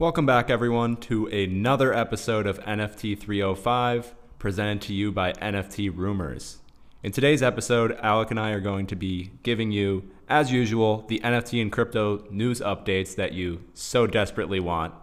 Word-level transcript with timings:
Welcome 0.00 0.26
back, 0.26 0.48
everyone, 0.48 0.94
to 0.98 1.26
another 1.26 1.92
episode 1.92 2.46
of 2.46 2.60
NFT 2.60 3.18
305 3.18 4.14
presented 4.38 4.80
to 4.82 4.94
you 4.94 5.10
by 5.10 5.32
NFT 5.32 5.90
Rumors. 5.92 6.58
In 7.02 7.10
today's 7.10 7.42
episode, 7.42 7.98
Alec 8.00 8.30
and 8.30 8.38
I 8.38 8.52
are 8.52 8.60
going 8.60 8.86
to 8.86 8.94
be 8.94 9.32
giving 9.42 9.72
you, 9.72 10.08
as 10.28 10.52
usual, 10.52 11.04
the 11.08 11.18
NFT 11.24 11.60
and 11.60 11.72
crypto 11.72 12.24
news 12.30 12.60
updates 12.60 13.16
that 13.16 13.32
you 13.32 13.64
so 13.74 14.06
desperately 14.06 14.60
want. 14.60 14.94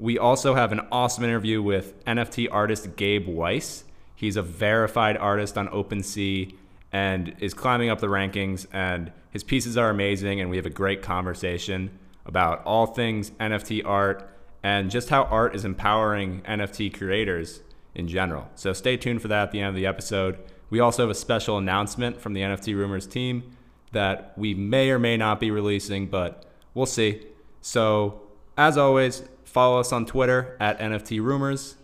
We 0.00 0.18
also 0.18 0.56
have 0.56 0.72
an 0.72 0.80
awesome 0.90 1.22
interview 1.22 1.62
with 1.62 2.04
NFT 2.04 2.48
artist 2.50 2.96
Gabe 2.96 3.28
Weiss. 3.28 3.84
He's 4.16 4.34
a 4.34 4.42
verified 4.42 5.16
artist 5.16 5.56
on 5.56 5.68
OpenSea 5.68 6.56
and 6.90 7.36
is 7.38 7.54
climbing 7.54 7.88
up 7.88 8.00
the 8.00 8.08
rankings, 8.08 8.66
and 8.72 9.12
his 9.30 9.44
pieces 9.44 9.76
are 9.76 9.90
amazing, 9.90 10.40
and 10.40 10.50
we 10.50 10.56
have 10.56 10.66
a 10.66 10.70
great 10.70 11.02
conversation 11.02 11.96
about 12.28 12.62
all 12.64 12.86
things 12.86 13.30
NFT 13.32 13.82
art 13.84 14.30
and 14.62 14.90
just 14.90 15.08
how 15.08 15.24
art 15.24 15.56
is 15.56 15.64
empowering 15.64 16.42
NFT 16.42 16.96
creators 16.96 17.62
in 17.94 18.06
general. 18.06 18.48
So 18.54 18.72
stay 18.72 18.96
tuned 18.96 19.22
for 19.22 19.28
that 19.28 19.44
at 19.44 19.50
the 19.50 19.60
end 19.60 19.70
of 19.70 19.74
the 19.74 19.86
episode. 19.86 20.38
We 20.70 20.80
also 20.80 21.02
have 21.02 21.10
a 21.10 21.14
special 21.14 21.58
announcement 21.58 22.20
from 22.20 22.34
the 22.34 22.42
NFT 22.42 22.76
Rumors 22.76 23.06
team 23.06 23.56
that 23.92 24.34
we 24.36 24.54
may 24.54 24.90
or 24.90 24.98
may 24.98 25.16
not 25.16 25.40
be 25.40 25.50
releasing, 25.50 26.06
but 26.06 26.44
we'll 26.74 26.86
see. 26.86 27.26
So, 27.62 28.20
as 28.56 28.76
always, 28.76 29.22
follow 29.44 29.80
us 29.80 29.92
on 29.92 30.04
Twitter 30.04 30.56
at 30.60 30.78
NFT 30.78 31.22
Rumors. 31.22 31.76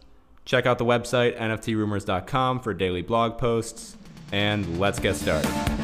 Check 0.44 0.66
out 0.66 0.76
the 0.76 0.84
website, 0.84 1.38
nftrumors.com, 1.38 2.60
for 2.60 2.74
daily 2.74 3.02
blog 3.02 3.38
posts. 3.38 3.96
And 4.30 4.78
let's 4.78 4.98
get 4.98 5.16
started. 5.16 5.83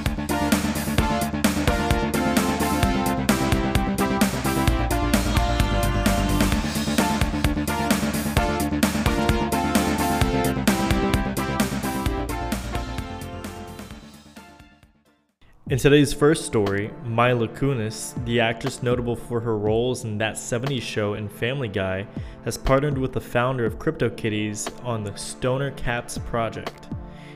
In 15.70 15.78
today's 15.78 16.12
first 16.12 16.46
story, 16.46 16.90
Mila 17.04 17.46
Kunis, 17.46 18.12
the 18.24 18.40
actress 18.40 18.82
notable 18.82 19.14
for 19.14 19.38
her 19.38 19.56
roles 19.56 20.02
in 20.02 20.18
That 20.18 20.34
70s 20.34 20.82
Show 20.82 21.14
and 21.14 21.30
Family 21.30 21.68
Guy, 21.68 22.08
has 22.44 22.58
partnered 22.58 22.98
with 22.98 23.12
the 23.12 23.20
founder 23.20 23.64
of 23.64 23.78
CryptoKitties 23.78 24.84
on 24.84 25.04
the 25.04 25.16
Stoner 25.16 25.70
Cats 25.70 26.18
project. 26.18 26.88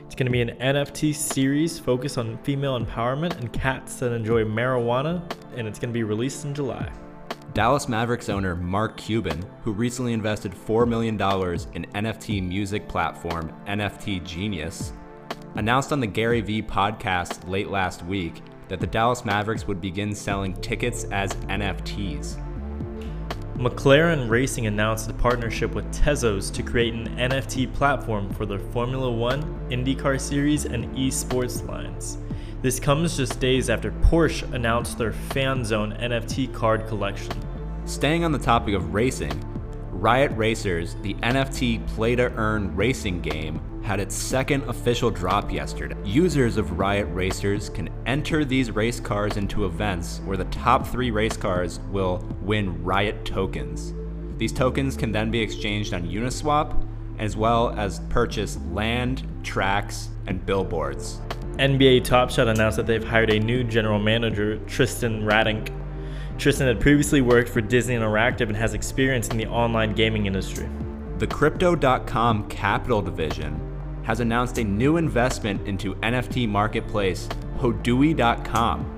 It's 0.05 0.17
going 0.17 0.27
to 0.27 0.33
be 0.33 0.41
an 0.41 0.59
NFT 0.59 1.15
series 1.15 1.79
focused 1.79 2.19
on 2.19 2.37
female 2.39 2.77
empowerment 2.77 3.39
and 3.39 3.53
cats 3.53 4.01
that 4.01 4.11
enjoy 4.11 4.43
marijuana, 4.43 5.23
and 5.55 5.69
it's 5.69 5.79
going 5.79 5.91
to 5.91 5.97
be 5.97 6.03
released 6.03 6.45
in 6.45 6.57
July. 6.57 6.91
Dallas 7.53 7.89
Mavericks 7.89 8.29
owner 8.29 8.57
Mark 8.57 8.97
Cuban, 8.97 9.45
who 9.62 9.71
recently 9.71 10.12
invested 10.12 10.51
$4 10.51 10.89
million 10.89 11.15
in 11.15 11.87
NFT 11.93 12.43
music 12.45 12.89
platform 12.89 13.55
NFT 13.69 14.25
Genius, 14.25 14.93
announced 15.55 15.92
on 15.92 16.00
the 16.00 16.06
Gary 16.06 16.41
Vee 16.41 16.62
podcast 16.62 17.48
late 17.48 17.69
last 17.69 18.05
week 18.05 18.42
that 18.69 18.80
the 18.80 18.86
Dallas 18.86 19.24
Mavericks 19.24 19.66
would 19.66 19.80
begin 19.80 20.14
selling 20.14 20.55
tickets 20.55 21.05
as 21.05 21.33
NFTs. 21.34 22.41
McLaren 23.56 24.28
Racing 24.28 24.66
announced 24.66 25.08
a 25.08 25.12
partnership 25.12 25.75
with 25.75 25.84
Tezos 25.94 26.52
to 26.55 26.62
create 26.62 26.94
an 26.94 27.06
NFT 27.16 27.72
platform 27.72 28.28
for 28.34 28.47
their 28.47 28.58
Formula 28.58 29.08
One, 29.08 29.42
IndyCar 29.70 30.20
Series, 30.20 30.64
and 30.64 30.92
esports 30.97 31.64
lines. 31.69 32.19
This 32.62 32.80
comes 32.80 33.16
just 33.16 33.38
days 33.38 33.70
after 33.70 33.92
Porsche 33.92 34.52
announced 34.55 34.98
their 34.98 35.12
FanZone 35.12 36.00
NFT 36.02 36.52
card 36.52 36.88
collection. 36.88 37.32
Staying 37.84 38.25
on 38.25 38.32
the 38.32 38.38
topic 38.38 38.75
of 38.75 38.92
racing, 38.92 39.38
Riot 39.92 40.32
Racers, 40.32 40.97
the 41.02 41.14
NFT 41.14 41.86
play 41.88 42.16
to 42.16 42.32
earn 42.32 42.75
racing 42.75 43.20
game, 43.20 43.60
had 43.85 44.01
its 44.01 44.15
second 44.15 44.63
official 44.63 45.11
drop 45.11 45.53
yesterday. 45.53 45.95
Users 46.07 46.57
of 46.57 46.79
Riot 46.79 47.06
Racers 47.12 47.69
can 47.69 47.91
enter 48.06 48.43
these 48.43 48.71
race 48.71 48.99
cars 48.99 49.37
into 49.37 49.67
events 49.67 50.22
where 50.25 50.39
the 50.39 50.47
top 50.47 50.87
three 50.87 51.11
race 51.11 51.37
cars 51.37 51.81
will 51.91 52.27
win 52.41 52.83
Riot 52.83 53.27
tokens. 53.27 53.93
These 54.39 54.55
tokens 54.55 54.97
can 54.97 55.12
then 55.12 55.31
be 55.31 55.39
exchanged 55.39 55.93
on 55.93 56.09
Uniswap, 56.09 56.75
as 57.19 57.37
well 57.37 57.75
as 57.78 58.00
purchase 58.09 58.59
land, 58.73 59.23
tracks, 59.43 60.09
and 60.27 60.44
billboards. 60.47 61.21
NBA 61.59 62.05
Top 62.05 62.31
Shot 62.31 62.49
announced 62.49 62.78
that 62.78 62.87
they've 62.87 63.05
hired 63.05 63.31
a 63.31 63.39
new 63.39 63.62
general 63.62 63.99
manager, 63.99 64.56
Tristan 64.67 65.25
Radink. 65.25 65.71
Tristan 66.39 66.67
had 66.67 66.81
previously 66.81 67.21
worked 67.21 67.50
for 67.50 67.61
Disney 67.61 67.94
Interactive 67.97 68.49
and 68.49 68.56
has 68.56 68.73
experience 68.73 69.28
in 69.28 69.37
the 69.37 69.47
online 69.47 69.93
gaming 69.93 70.25
industry. 70.25 70.69
The 71.19 71.27
Crypto.com 71.27 72.49
Capital 72.49 73.00
Division 73.03 73.74
has 74.04 74.20
announced 74.20 74.59
a 74.59 74.65
new 74.65 74.97
investment 74.97 75.66
into 75.66 75.94
NFT 75.97 76.48
marketplace 76.48 77.28
Hodui.com. 77.59 78.91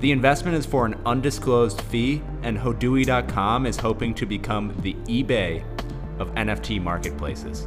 The 0.00 0.12
investment 0.12 0.56
is 0.56 0.66
for 0.66 0.84
an 0.84 1.00
undisclosed 1.06 1.80
fee, 1.82 2.22
and 2.42 2.58
Hodui.com 2.58 3.66
is 3.66 3.76
hoping 3.76 4.14
to 4.14 4.26
become 4.26 4.74
the 4.80 4.94
eBay 5.04 5.64
of 6.18 6.34
NFT 6.34 6.82
marketplaces. 6.82 7.66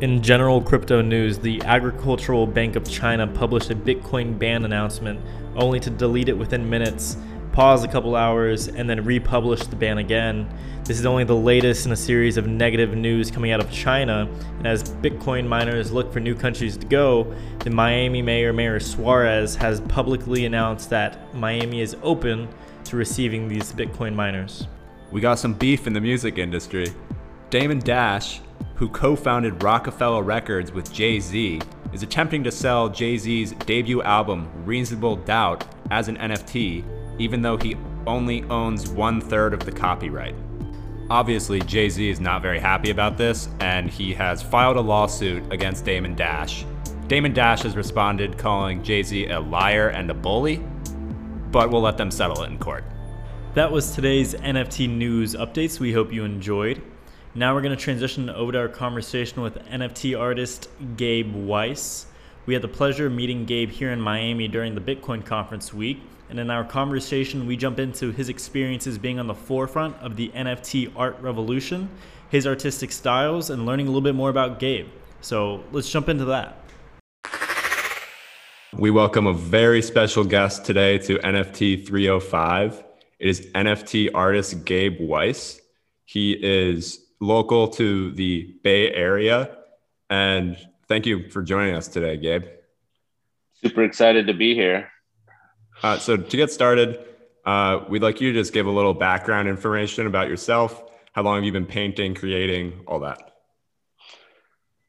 In 0.00 0.22
general 0.22 0.60
crypto 0.60 1.02
news, 1.02 1.38
the 1.38 1.62
Agricultural 1.62 2.46
Bank 2.46 2.76
of 2.76 2.88
China 2.88 3.26
published 3.26 3.70
a 3.70 3.76
Bitcoin 3.76 4.38
ban 4.38 4.64
announcement 4.64 5.20
only 5.56 5.78
to 5.80 5.90
delete 5.90 6.28
it 6.28 6.36
within 6.36 6.68
minutes 6.68 7.16
pause 7.54 7.84
a 7.84 7.88
couple 7.88 8.16
hours, 8.16 8.66
and 8.66 8.90
then 8.90 9.04
republish 9.04 9.62
the 9.68 9.76
ban 9.76 9.98
again. 9.98 10.48
This 10.82 10.98
is 10.98 11.06
only 11.06 11.22
the 11.22 11.36
latest 11.36 11.86
in 11.86 11.92
a 11.92 11.96
series 11.96 12.36
of 12.36 12.48
negative 12.48 12.96
news 12.96 13.30
coming 13.30 13.52
out 13.52 13.60
of 13.60 13.70
China. 13.70 14.28
And 14.58 14.66
as 14.66 14.82
Bitcoin 14.82 15.46
miners 15.46 15.92
look 15.92 16.12
for 16.12 16.18
new 16.18 16.34
countries 16.34 16.76
to 16.76 16.84
go, 16.84 17.32
the 17.60 17.70
Miami 17.70 18.22
Mayor, 18.22 18.52
Mayor 18.52 18.80
Suarez, 18.80 19.54
has 19.54 19.80
publicly 19.82 20.46
announced 20.46 20.90
that 20.90 21.32
Miami 21.32 21.80
is 21.80 21.96
open 22.02 22.48
to 22.86 22.96
receiving 22.96 23.46
these 23.46 23.72
Bitcoin 23.72 24.16
miners. 24.16 24.66
We 25.12 25.20
got 25.20 25.38
some 25.38 25.54
beef 25.54 25.86
in 25.86 25.92
the 25.92 26.00
music 26.00 26.38
industry. 26.38 26.92
Damon 27.50 27.78
Dash, 27.78 28.40
who 28.74 28.88
co 28.88 29.14
founded 29.14 29.62
Roc-A-Fella 29.62 30.22
Records 30.22 30.72
with 30.72 30.92
Jay 30.92 31.20
Z, 31.20 31.60
is 31.92 32.02
attempting 32.02 32.42
to 32.42 32.50
sell 32.50 32.88
Jay 32.88 33.16
Z's 33.16 33.52
debut 33.64 34.02
album, 34.02 34.50
Reasonable 34.66 35.14
Doubt, 35.14 35.64
as 35.92 36.08
an 36.08 36.16
NFT 36.16 36.82
even 37.18 37.42
though 37.42 37.56
he 37.56 37.76
only 38.06 38.42
owns 38.44 38.88
one 38.88 39.20
third 39.20 39.54
of 39.54 39.60
the 39.60 39.72
copyright. 39.72 40.34
Obviously, 41.10 41.60
Jay 41.60 41.88
Z 41.88 42.08
is 42.08 42.20
not 42.20 42.40
very 42.40 42.58
happy 42.58 42.90
about 42.90 43.18
this, 43.18 43.48
and 43.60 43.90
he 43.90 44.14
has 44.14 44.42
filed 44.42 44.76
a 44.76 44.80
lawsuit 44.80 45.42
against 45.52 45.84
Damon 45.84 46.14
Dash. 46.14 46.64
Damon 47.08 47.34
Dash 47.34 47.62
has 47.62 47.76
responded, 47.76 48.38
calling 48.38 48.82
Jay 48.82 49.02
Z 49.02 49.26
a 49.26 49.38
liar 49.38 49.88
and 49.88 50.10
a 50.10 50.14
bully, 50.14 50.62
but 51.50 51.70
we'll 51.70 51.82
let 51.82 51.98
them 51.98 52.10
settle 52.10 52.42
it 52.42 52.50
in 52.50 52.58
court. 52.58 52.84
That 53.52 53.70
was 53.70 53.94
today's 53.94 54.34
NFT 54.34 54.88
news 54.88 55.34
updates. 55.34 55.78
We 55.78 55.92
hope 55.92 56.12
you 56.12 56.24
enjoyed. 56.24 56.82
Now 57.34 57.54
we're 57.54 57.60
going 57.62 57.76
to 57.76 57.82
transition 57.82 58.30
over 58.30 58.52
to 58.52 58.58
our 58.58 58.68
conversation 58.68 59.42
with 59.42 59.56
NFT 59.66 60.18
artist 60.18 60.68
Gabe 60.96 61.34
Weiss. 61.34 62.06
We 62.46 62.54
had 62.54 62.62
the 62.62 62.68
pleasure 62.68 63.06
of 63.06 63.12
meeting 63.12 63.44
Gabe 63.44 63.70
here 63.70 63.92
in 63.92 64.00
Miami 64.00 64.48
during 64.48 64.74
the 64.74 64.80
Bitcoin 64.80 65.24
conference 65.24 65.72
week 65.72 66.00
and 66.30 66.40
in 66.40 66.50
our 66.50 66.64
conversation, 66.64 67.46
we 67.46 67.56
jump 67.56 67.78
into 67.78 68.10
his 68.10 68.28
experiences 68.28 68.98
being 68.98 69.18
on 69.18 69.26
the 69.26 69.34
forefront 69.34 69.96
of 69.98 70.16
the 70.16 70.30
NFT 70.30 70.92
art 70.96 71.18
revolution, 71.20 71.88
his 72.30 72.46
artistic 72.46 72.92
styles, 72.92 73.50
and 73.50 73.66
learning 73.66 73.86
a 73.86 73.90
little 73.90 74.00
bit 74.00 74.14
more 74.14 74.30
about 74.30 74.58
Gabe. 74.58 74.88
So 75.20 75.62
let's 75.72 75.90
jump 75.90 76.08
into 76.08 76.24
that. 76.26 76.56
We 78.76 78.90
welcome 78.90 79.26
a 79.26 79.32
very 79.32 79.82
special 79.82 80.24
guest 80.24 80.64
today 80.64 80.98
to 80.98 81.18
NFT 81.18 81.86
305. 81.86 82.82
It 83.20 83.28
is 83.28 83.46
NFT 83.54 84.10
artist 84.14 84.64
Gabe 84.64 84.98
Weiss. 85.00 85.60
He 86.04 86.32
is 86.32 87.06
local 87.20 87.68
to 87.68 88.10
the 88.12 88.56
Bay 88.64 88.92
Area. 88.92 89.58
And 90.10 90.56
thank 90.88 91.06
you 91.06 91.28
for 91.30 91.42
joining 91.42 91.74
us 91.74 91.86
today, 91.86 92.16
Gabe. 92.16 92.44
Super 93.62 93.84
excited 93.84 94.26
to 94.26 94.34
be 94.34 94.54
here. 94.54 94.88
Uh, 95.82 95.98
so 95.98 96.16
to 96.16 96.36
get 96.36 96.50
started, 96.50 97.04
uh, 97.44 97.84
we'd 97.88 98.02
like 98.02 98.20
you 98.20 98.32
to 98.32 98.38
just 98.40 98.52
give 98.52 98.66
a 98.66 98.70
little 98.70 98.94
background 98.94 99.48
information 99.48 100.06
about 100.06 100.28
yourself. 100.28 100.82
How 101.12 101.22
long 101.22 101.36
have 101.36 101.44
you 101.44 101.52
been 101.52 101.66
painting, 101.66 102.14
creating, 102.14 102.80
all 102.86 103.00
that? 103.00 103.32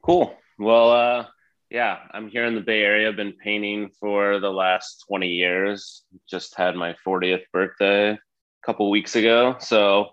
Cool. 0.02 0.34
Well, 0.58 0.90
uh, 0.90 1.26
yeah, 1.70 1.98
I'm 2.12 2.28
here 2.28 2.46
in 2.46 2.54
the 2.54 2.60
Bay 2.60 2.82
Area. 2.82 3.08
I've 3.08 3.16
been 3.16 3.32
painting 3.32 3.90
for 4.00 4.40
the 4.40 4.50
last 4.50 5.04
20 5.08 5.28
years. 5.28 6.04
Just 6.28 6.56
had 6.56 6.76
my 6.76 6.94
40th 7.06 7.42
birthday 7.52 8.10
a 8.12 8.18
couple 8.64 8.90
weeks 8.90 9.16
ago. 9.16 9.56
So 9.58 10.10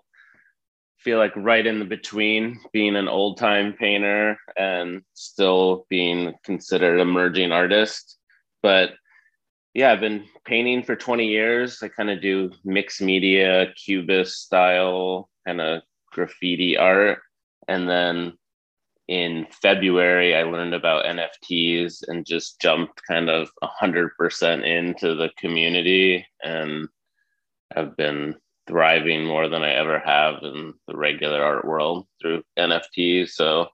feel 0.98 1.18
like 1.18 1.32
right 1.36 1.66
in 1.66 1.78
the 1.78 1.84
between 1.84 2.58
being 2.72 2.96
an 2.96 3.08
old 3.08 3.36
time 3.36 3.74
painter 3.74 4.38
and 4.56 5.02
still 5.12 5.86
being 5.90 6.32
considered 6.44 6.98
emerging 6.98 7.52
artist. 7.52 8.18
But 8.62 8.90
yeah, 9.74 9.92
I've 9.92 10.00
been 10.00 10.24
painting 10.44 10.84
for 10.84 10.94
20 10.94 11.26
years. 11.26 11.82
I 11.82 11.88
kind 11.88 12.08
of 12.08 12.22
do 12.22 12.52
mixed 12.64 13.02
media, 13.02 13.72
cubist 13.74 14.44
style, 14.44 15.28
kind 15.44 15.60
of 15.60 15.82
graffiti 16.12 16.76
art. 16.76 17.18
And 17.66 17.88
then 17.88 18.38
in 19.08 19.46
February, 19.60 20.36
I 20.36 20.44
learned 20.44 20.74
about 20.74 21.04
NFTs 21.04 22.04
and 22.06 22.24
just 22.24 22.60
jumped 22.60 23.02
kind 23.06 23.28
of 23.28 23.50
100% 23.62 24.64
into 24.64 25.14
the 25.16 25.30
community 25.36 26.24
and 26.42 26.88
have 27.74 27.96
been 27.96 28.36
thriving 28.68 29.24
more 29.24 29.48
than 29.48 29.62
I 29.62 29.72
ever 29.74 29.98
have 29.98 30.36
in 30.42 30.72
the 30.86 30.96
regular 30.96 31.42
art 31.42 31.64
world 31.66 32.06
through 32.20 32.44
NFTs. 32.58 33.30
So 33.30 33.68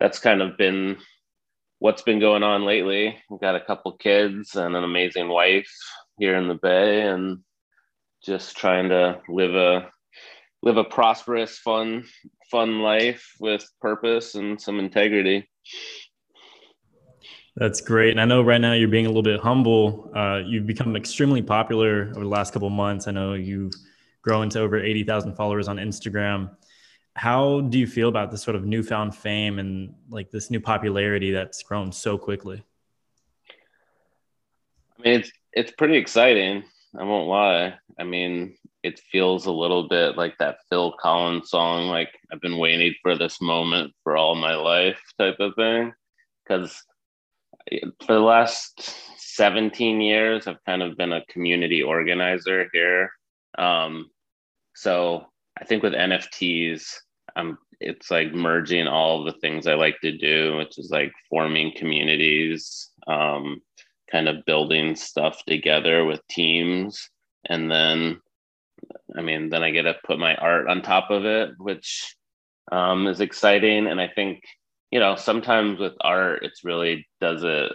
that's 0.00 0.18
kind 0.18 0.42
of 0.42 0.58
been 0.58 0.98
what's 1.78 2.02
been 2.02 2.20
going 2.20 2.42
on 2.42 2.64
lately. 2.64 3.16
We've 3.30 3.40
got 3.40 3.56
a 3.56 3.60
couple 3.60 3.96
kids 3.96 4.54
and 4.56 4.74
an 4.76 4.84
amazing 4.84 5.28
wife 5.28 5.70
here 6.18 6.36
in 6.36 6.48
the 6.48 6.54
Bay 6.54 7.02
and 7.02 7.38
just 8.24 8.56
trying 8.56 8.88
to 8.88 9.20
live 9.28 9.54
a 9.54 9.88
live 10.62 10.78
a 10.78 10.84
prosperous, 10.84 11.58
fun, 11.58 12.04
fun 12.50 12.80
life 12.80 13.24
with 13.38 13.64
purpose 13.80 14.34
and 14.34 14.60
some 14.60 14.78
integrity. 14.78 15.48
That's 17.56 17.80
great. 17.80 18.10
And 18.10 18.20
I 18.20 18.24
know 18.24 18.42
right 18.42 18.60
now 18.60 18.72
you're 18.72 18.88
being 18.88 19.06
a 19.06 19.08
little 19.08 19.22
bit 19.22 19.40
humble. 19.40 20.10
Uh, 20.14 20.42
you've 20.44 20.66
become 20.66 20.96
extremely 20.96 21.40
popular 21.40 22.08
over 22.10 22.20
the 22.20 22.28
last 22.28 22.52
couple 22.52 22.68
months. 22.68 23.06
I 23.08 23.12
know 23.12 23.34
you've 23.34 23.72
grown 24.22 24.50
to 24.50 24.60
over 24.60 24.78
80,000 24.78 25.36
followers 25.36 25.68
on 25.68 25.76
Instagram. 25.76 26.50
How 27.16 27.62
do 27.62 27.78
you 27.78 27.86
feel 27.86 28.10
about 28.10 28.30
this 28.30 28.42
sort 28.42 28.56
of 28.56 28.66
newfound 28.66 29.16
fame 29.16 29.58
and 29.58 29.94
like 30.10 30.30
this 30.30 30.50
new 30.50 30.60
popularity 30.60 31.30
that's 31.30 31.62
grown 31.62 31.90
so 31.90 32.18
quickly? 32.18 32.62
I 34.98 35.02
mean, 35.02 35.20
it's, 35.20 35.32
it's 35.54 35.72
pretty 35.72 35.96
exciting. 35.96 36.64
I 36.98 37.04
won't 37.04 37.28
lie. 37.28 37.74
I 37.98 38.04
mean, 38.04 38.54
it 38.82 39.00
feels 39.10 39.46
a 39.46 39.52
little 39.52 39.88
bit 39.88 40.18
like 40.18 40.36
that 40.38 40.58
Phil 40.68 40.94
Collins 41.00 41.48
song, 41.48 41.88
like 41.88 42.10
I've 42.30 42.40
been 42.42 42.58
waiting 42.58 42.94
for 43.02 43.16
this 43.16 43.40
moment 43.40 43.94
for 44.02 44.18
all 44.18 44.34
my 44.34 44.54
life 44.54 45.00
type 45.18 45.36
of 45.40 45.54
thing. 45.54 45.94
Because 46.44 46.82
for 48.04 48.12
the 48.12 48.20
last 48.20 48.94
17 49.16 50.02
years, 50.02 50.46
I've 50.46 50.62
kind 50.66 50.82
of 50.82 50.98
been 50.98 51.12
a 51.12 51.24
community 51.30 51.82
organizer 51.82 52.68
here. 52.74 53.10
Um, 53.56 54.10
so 54.74 55.24
I 55.58 55.64
think 55.64 55.82
with 55.82 55.94
NFTs, 55.94 56.92
um, 57.36 57.58
it's 57.80 58.10
like 58.10 58.32
merging 58.32 58.86
all 58.86 59.24
the 59.24 59.34
things 59.34 59.66
I 59.66 59.74
like 59.74 60.00
to 60.02 60.16
do, 60.16 60.56
which 60.56 60.78
is 60.78 60.90
like 60.90 61.12
forming 61.30 61.72
communities, 61.76 62.90
um, 63.06 63.60
kind 64.10 64.28
of 64.28 64.44
building 64.46 64.96
stuff 64.96 65.42
together 65.46 66.04
with 66.04 66.26
teams, 66.28 67.08
and 67.48 67.70
then 67.70 68.20
I 69.16 69.22
mean, 69.22 69.48
then 69.48 69.62
I 69.62 69.70
get 69.70 69.82
to 69.82 69.94
put 70.04 70.18
my 70.18 70.34
art 70.36 70.68
on 70.68 70.82
top 70.82 71.10
of 71.10 71.24
it, 71.24 71.50
which 71.58 72.14
um, 72.72 73.06
is 73.06 73.20
exciting. 73.20 73.86
And 73.86 74.00
I 74.00 74.08
think, 74.08 74.42
you 74.90 75.00
know, 75.00 75.16
sometimes 75.16 75.78
with 75.78 75.94
art, 76.00 76.44
it's 76.44 76.64
really 76.64 77.06
does 77.20 77.42
it 77.44 77.72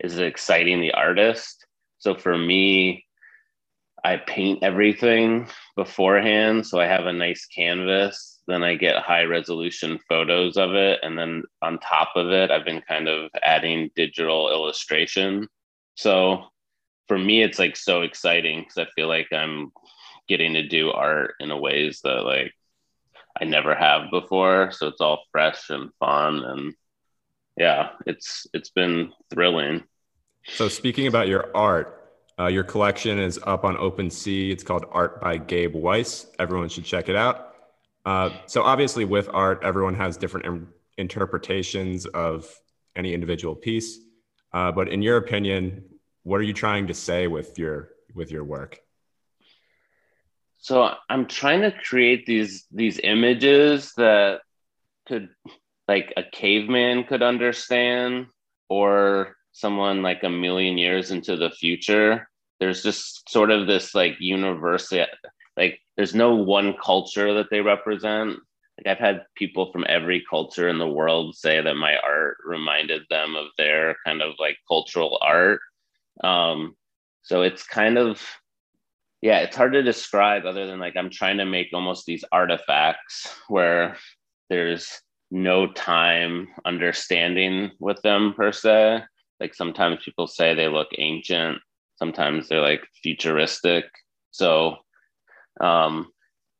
is 0.00 0.18
it 0.18 0.26
exciting 0.26 0.80
the 0.80 0.92
artist. 0.92 1.66
So 1.98 2.14
for 2.14 2.36
me, 2.36 3.06
I 4.04 4.16
paint 4.18 4.62
everything 4.62 5.48
beforehand. 5.76 6.66
So 6.66 6.78
I 6.78 6.86
have 6.86 7.06
a 7.06 7.12
nice 7.12 7.46
canvas. 7.46 8.33
Then 8.46 8.62
I 8.62 8.74
get 8.74 9.02
high 9.02 9.24
resolution 9.24 9.98
photos 10.08 10.56
of 10.56 10.74
it. 10.74 11.00
And 11.02 11.18
then 11.18 11.44
on 11.62 11.78
top 11.78 12.10
of 12.14 12.30
it, 12.30 12.50
I've 12.50 12.64
been 12.64 12.82
kind 12.82 13.08
of 13.08 13.30
adding 13.42 13.90
digital 13.96 14.50
illustration. 14.50 15.48
So 15.94 16.44
for 17.08 17.18
me, 17.18 17.42
it's 17.42 17.58
like 17.58 17.76
so 17.76 18.02
exciting 18.02 18.60
because 18.60 18.78
I 18.78 18.90
feel 18.94 19.08
like 19.08 19.28
I'm 19.32 19.72
getting 20.28 20.54
to 20.54 20.66
do 20.66 20.90
art 20.90 21.34
in 21.40 21.50
a 21.50 21.58
ways 21.58 22.00
that 22.04 22.24
like 22.24 22.52
I 23.40 23.44
never 23.44 23.74
have 23.74 24.10
before. 24.10 24.70
So 24.72 24.88
it's 24.88 25.00
all 25.00 25.24
fresh 25.32 25.70
and 25.70 25.90
fun 25.98 26.44
and 26.44 26.74
yeah, 27.56 27.90
it's 28.06 28.46
it's 28.52 28.70
been 28.70 29.12
thrilling. 29.32 29.84
So 30.48 30.68
speaking 30.68 31.06
about 31.06 31.28
your 31.28 31.56
art, 31.56 32.12
uh, 32.38 32.46
your 32.46 32.64
collection 32.64 33.18
is 33.18 33.38
up 33.44 33.64
on 33.64 33.76
OpenSea. 33.76 34.50
It's 34.50 34.64
called 34.64 34.84
Art 34.90 35.20
by 35.20 35.38
Gabe 35.38 35.74
Weiss. 35.74 36.26
Everyone 36.38 36.68
should 36.68 36.84
check 36.84 37.08
it 37.08 37.16
out. 37.16 37.53
Uh, 38.04 38.30
so 38.46 38.62
obviously, 38.62 39.04
with 39.04 39.28
art, 39.32 39.60
everyone 39.62 39.94
has 39.94 40.16
different 40.16 40.68
interpretations 40.98 42.06
of 42.06 42.48
any 42.96 43.14
individual 43.14 43.54
piece. 43.54 43.98
Uh, 44.52 44.70
but 44.70 44.88
in 44.88 45.02
your 45.02 45.16
opinion, 45.16 45.84
what 46.22 46.38
are 46.40 46.44
you 46.44 46.52
trying 46.52 46.86
to 46.86 46.94
say 46.94 47.26
with 47.26 47.58
your 47.58 47.90
with 48.14 48.30
your 48.30 48.44
work? 48.44 48.80
so 50.64 50.90
i'm 51.10 51.26
trying 51.26 51.60
to 51.60 51.70
create 51.70 52.24
these 52.24 52.64
these 52.72 52.98
images 53.04 53.92
that 53.98 54.40
could 55.06 55.28
like 55.86 56.12
a 56.16 56.22
caveman 56.32 57.04
could 57.04 57.22
understand 57.22 58.26
or 58.70 59.36
someone 59.52 60.02
like 60.02 60.24
a 60.24 60.28
million 60.28 60.78
years 60.78 61.10
into 61.10 61.36
the 61.36 61.50
future 61.50 62.26
there's 62.60 62.82
just 62.82 63.28
sort 63.28 63.50
of 63.50 63.66
this 63.66 63.94
like 63.94 64.16
universal 64.18 65.04
like 65.56 65.78
there's 65.96 66.14
no 66.14 66.34
one 66.34 66.74
culture 66.82 67.34
that 67.34 67.46
they 67.50 67.60
represent 67.60 68.38
like 68.78 68.86
i've 68.86 68.98
had 68.98 69.24
people 69.36 69.70
from 69.72 69.84
every 69.88 70.24
culture 70.28 70.68
in 70.68 70.78
the 70.78 70.88
world 70.88 71.34
say 71.34 71.60
that 71.60 71.74
my 71.74 71.96
art 71.96 72.36
reminded 72.44 73.02
them 73.10 73.36
of 73.36 73.46
their 73.58 73.96
kind 74.04 74.22
of 74.22 74.34
like 74.38 74.56
cultural 74.68 75.18
art 75.22 75.60
um 76.22 76.74
so 77.22 77.42
it's 77.42 77.66
kind 77.66 77.98
of 77.98 78.20
yeah, 79.24 79.38
it's 79.38 79.56
hard 79.56 79.72
to 79.72 79.82
describe 79.82 80.44
other 80.44 80.66
than 80.66 80.78
like 80.78 80.98
I'm 80.98 81.08
trying 81.08 81.38
to 81.38 81.46
make 81.46 81.68
almost 81.72 82.04
these 82.04 82.26
artifacts 82.30 83.26
where 83.48 83.96
there's 84.50 85.00
no 85.30 85.72
time 85.72 86.48
understanding 86.66 87.70
with 87.80 88.02
them 88.02 88.34
per 88.36 88.52
se. 88.52 89.02
Like 89.40 89.54
sometimes 89.54 90.04
people 90.04 90.26
say 90.26 90.52
they 90.52 90.68
look 90.68 90.88
ancient, 90.98 91.56
sometimes 91.96 92.50
they're 92.50 92.60
like 92.60 92.82
futuristic. 93.02 93.86
So 94.30 94.76
um 95.60 96.08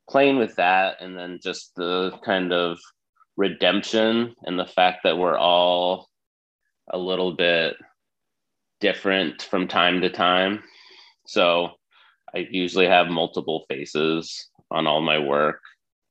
playing 0.08 0.36
with 0.36 0.54
that 0.56 1.00
and 1.00 1.16
then 1.16 1.38
just 1.42 1.74
the 1.76 2.12
kind 2.24 2.52
of 2.52 2.78
redemption 3.36 4.34
and 4.42 4.58
the 4.58 4.66
fact 4.66 5.00
that 5.04 5.18
we're 5.18 5.38
all 5.38 6.08
a 6.92 6.98
little 6.98 7.32
bit 7.32 7.74
different 8.80 9.42
from 9.42 9.66
time 9.66 10.02
to 10.02 10.10
time. 10.10 10.62
So 11.26 11.70
I 12.34 12.46
usually 12.50 12.86
have 12.86 13.06
multiple 13.08 13.64
faces 13.68 14.50
on 14.70 14.86
all 14.86 15.00
my 15.00 15.18
work 15.18 15.60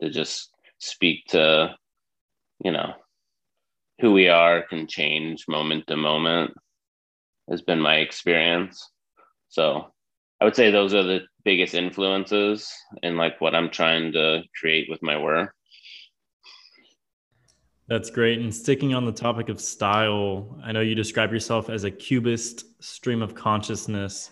to 0.02 0.10
just 0.10 0.50
speak 0.80 1.26
to, 1.30 1.76
you 2.64 2.72
know, 2.72 2.94
who 4.00 4.12
we 4.12 4.28
are 4.28 4.64
can 4.64 4.88
change 4.88 5.46
moment 5.48 5.86
to 5.88 5.96
moment, 5.96 6.52
has 7.50 7.62
been 7.62 7.80
my 7.80 7.98
experience. 7.98 8.90
So 9.50 9.93
I 10.44 10.46
would 10.46 10.58
say 10.58 10.72
those 10.72 10.94
are 10.94 11.04
the 11.04 11.22
biggest 11.46 11.74
influences 11.74 12.70
in 13.02 13.16
like 13.16 13.40
what 13.40 13.56
I'm 13.56 13.70
trying 13.70 14.12
to 14.12 14.44
create 14.60 14.90
with 14.90 15.02
my 15.02 15.18
work. 15.18 15.56
That's 17.88 18.10
great. 18.10 18.40
And 18.40 18.54
sticking 18.54 18.94
on 18.94 19.06
the 19.06 19.14
topic 19.14 19.48
of 19.48 19.62
style, 19.62 20.60
I 20.62 20.74
know 20.74 20.82
you 20.82 20.96
describe 20.96 21.32
yourself 21.32 21.70
as 21.70 21.86
a 21.86 21.92
cubist 21.92 22.84
stream 22.84 23.22
of 23.22 23.34
consciousness 23.34 24.32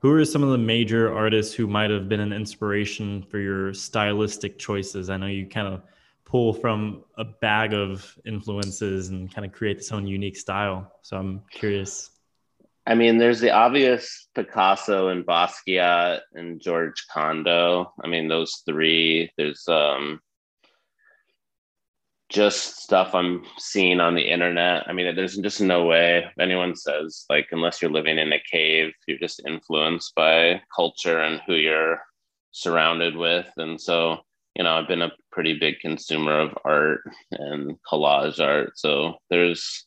who 0.00 0.12
are 0.12 0.24
some 0.24 0.44
of 0.44 0.50
the 0.50 0.58
major 0.58 1.12
artists 1.12 1.52
who 1.54 1.66
might 1.66 1.90
have 1.90 2.08
been 2.08 2.20
an 2.20 2.32
inspiration 2.32 3.24
for 3.24 3.40
your 3.40 3.74
stylistic 3.74 4.60
choices? 4.60 5.10
I 5.10 5.16
know 5.16 5.26
you 5.26 5.44
kind 5.44 5.66
of 5.66 5.82
pull 6.24 6.52
from 6.52 7.02
a 7.16 7.24
bag 7.24 7.74
of 7.74 8.16
influences 8.24 9.08
and 9.08 9.34
kind 9.34 9.44
of 9.44 9.50
create 9.50 9.78
this 9.78 9.90
own 9.90 10.06
unique 10.06 10.36
style. 10.36 10.92
So 11.02 11.16
I'm 11.16 11.42
curious. 11.50 12.10
I 12.88 12.94
mean, 12.94 13.18
there's 13.18 13.40
the 13.40 13.50
obvious 13.50 14.28
Picasso 14.34 15.08
and 15.08 15.26
Basquiat 15.26 16.20
and 16.32 16.58
George 16.58 17.04
Condo. 17.12 17.92
I 18.02 18.08
mean, 18.08 18.28
those 18.28 18.62
three. 18.64 19.30
There's 19.36 19.68
um, 19.68 20.20
just 22.30 22.80
stuff 22.80 23.14
I'm 23.14 23.44
seeing 23.58 24.00
on 24.00 24.14
the 24.14 24.26
internet. 24.26 24.84
I 24.88 24.94
mean, 24.94 25.14
there's 25.14 25.36
just 25.36 25.60
no 25.60 25.84
way 25.84 26.24
anyone 26.40 26.74
says 26.74 27.26
like 27.28 27.48
unless 27.52 27.82
you're 27.82 27.90
living 27.90 28.16
in 28.16 28.32
a 28.32 28.40
cave, 28.50 28.94
you're 29.06 29.18
just 29.18 29.42
influenced 29.46 30.14
by 30.14 30.62
culture 30.74 31.20
and 31.20 31.42
who 31.46 31.56
you're 31.56 32.00
surrounded 32.52 33.14
with. 33.14 33.52
And 33.58 33.78
so, 33.78 34.16
you 34.54 34.64
know, 34.64 34.72
I've 34.72 34.88
been 34.88 35.02
a 35.02 35.12
pretty 35.30 35.58
big 35.58 35.78
consumer 35.80 36.40
of 36.40 36.56
art 36.64 37.02
and 37.32 37.76
collage 37.86 38.40
art. 38.40 38.78
So 38.78 39.16
there's 39.28 39.86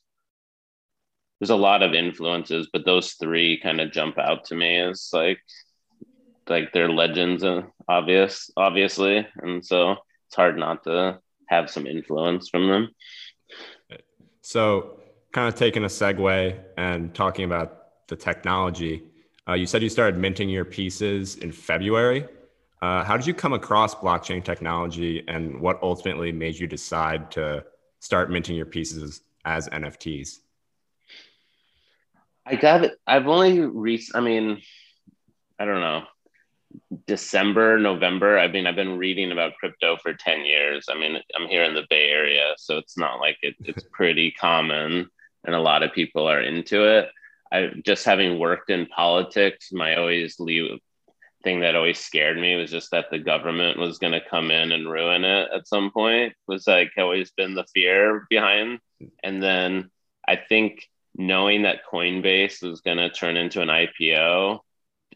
there's 1.41 1.49
a 1.49 1.55
lot 1.55 1.81
of 1.81 1.95
influences, 1.95 2.69
but 2.71 2.85
those 2.85 3.13
three 3.13 3.59
kind 3.59 3.81
of 3.81 3.91
jump 3.91 4.19
out 4.19 4.45
to 4.45 4.55
me 4.55 4.77
as 4.77 5.09
like 5.11 5.39
like 6.47 6.71
they're 6.71 6.91
legends 6.91 7.41
and 7.41 7.65
obvious, 7.87 8.51
obviously. 8.55 9.27
And 9.37 9.65
so 9.65 9.95
it's 10.27 10.35
hard 10.35 10.55
not 10.55 10.83
to 10.83 11.19
have 11.47 11.67
some 11.71 11.87
influence 11.87 12.47
from 12.47 12.67
them. 12.67 12.89
So, 14.41 14.99
kind 15.31 15.47
of 15.47 15.55
taking 15.55 15.83
a 15.83 15.87
segue 15.87 16.59
and 16.77 17.13
talking 17.15 17.45
about 17.45 18.07
the 18.07 18.15
technology, 18.15 19.01
uh, 19.47 19.53
you 19.53 19.65
said 19.65 19.81
you 19.81 19.89
started 19.89 20.19
minting 20.19 20.49
your 20.49 20.65
pieces 20.65 21.37
in 21.37 21.51
February. 21.51 22.27
Uh, 22.83 23.03
how 23.03 23.17
did 23.17 23.25
you 23.25 23.33
come 23.33 23.53
across 23.53 23.95
blockchain 23.95 24.43
technology 24.43 25.23
and 25.27 25.59
what 25.59 25.81
ultimately 25.81 26.31
made 26.31 26.59
you 26.59 26.67
decide 26.67 27.31
to 27.31 27.63
start 27.99 28.29
minting 28.29 28.55
your 28.55 28.65
pieces 28.67 29.21
as 29.45 29.67
NFTs? 29.69 30.39
I 32.45 32.55
got 32.55 32.83
it. 32.83 32.97
I've 33.05 33.27
only 33.27 33.59
reached, 33.59 34.15
I 34.15 34.21
mean, 34.21 34.61
I 35.59 35.65
don't 35.65 35.81
know, 35.81 36.03
December, 37.05 37.77
November. 37.79 38.39
I 38.39 38.47
mean, 38.47 38.65
I've 38.65 38.75
been 38.75 38.97
reading 38.97 39.31
about 39.31 39.55
crypto 39.59 39.97
for 39.97 40.13
10 40.13 40.45
years. 40.45 40.87
I 40.89 40.95
mean, 40.95 41.17
I'm 41.35 41.47
here 41.47 41.63
in 41.63 41.75
the 41.75 41.85
Bay 41.89 42.09
Area, 42.09 42.53
so 42.57 42.77
it's 42.77 42.97
not 42.97 43.19
like 43.19 43.37
it, 43.41 43.55
it's 43.59 43.85
pretty 43.91 44.31
common 44.31 45.09
and 45.43 45.55
a 45.55 45.61
lot 45.61 45.83
of 45.83 45.93
people 45.93 46.27
are 46.27 46.41
into 46.41 46.85
it. 46.85 47.09
I 47.51 47.71
just 47.83 48.05
having 48.05 48.39
worked 48.39 48.69
in 48.69 48.85
politics, 48.85 49.71
my 49.71 49.95
always 49.95 50.39
leave 50.39 50.79
thing 51.43 51.61
that 51.61 51.75
always 51.75 51.99
scared 51.99 52.37
me 52.37 52.55
was 52.55 52.71
just 52.71 52.91
that 52.91 53.05
the 53.09 53.19
government 53.19 53.77
was 53.79 53.97
going 53.97 54.13
to 54.13 54.29
come 54.29 54.51
in 54.51 54.71
and 54.71 54.89
ruin 54.89 55.23
it 55.23 55.49
at 55.53 55.67
some 55.67 55.91
point 55.91 56.33
was 56.47 56.67
like 56.67 56.91
always 56.97 57.31
been 57.31 57.55
the 57.55 57.65
fear 57.73 58.27
behind 58.29 58.79
and 59.23 59.41
then 59.41 59.89
i 60.27 60.35
think 60.35 60.87
knowing 61.15 61.63
that 61.63 61.81
coinbase 61.91 62.61
was 62.61 62.81
going 62.81 62.97
to 62.97 63.09
turn 63.09 63.37
into 63.37 63.61
an 63.61 63.67
ipo 63.67 64.59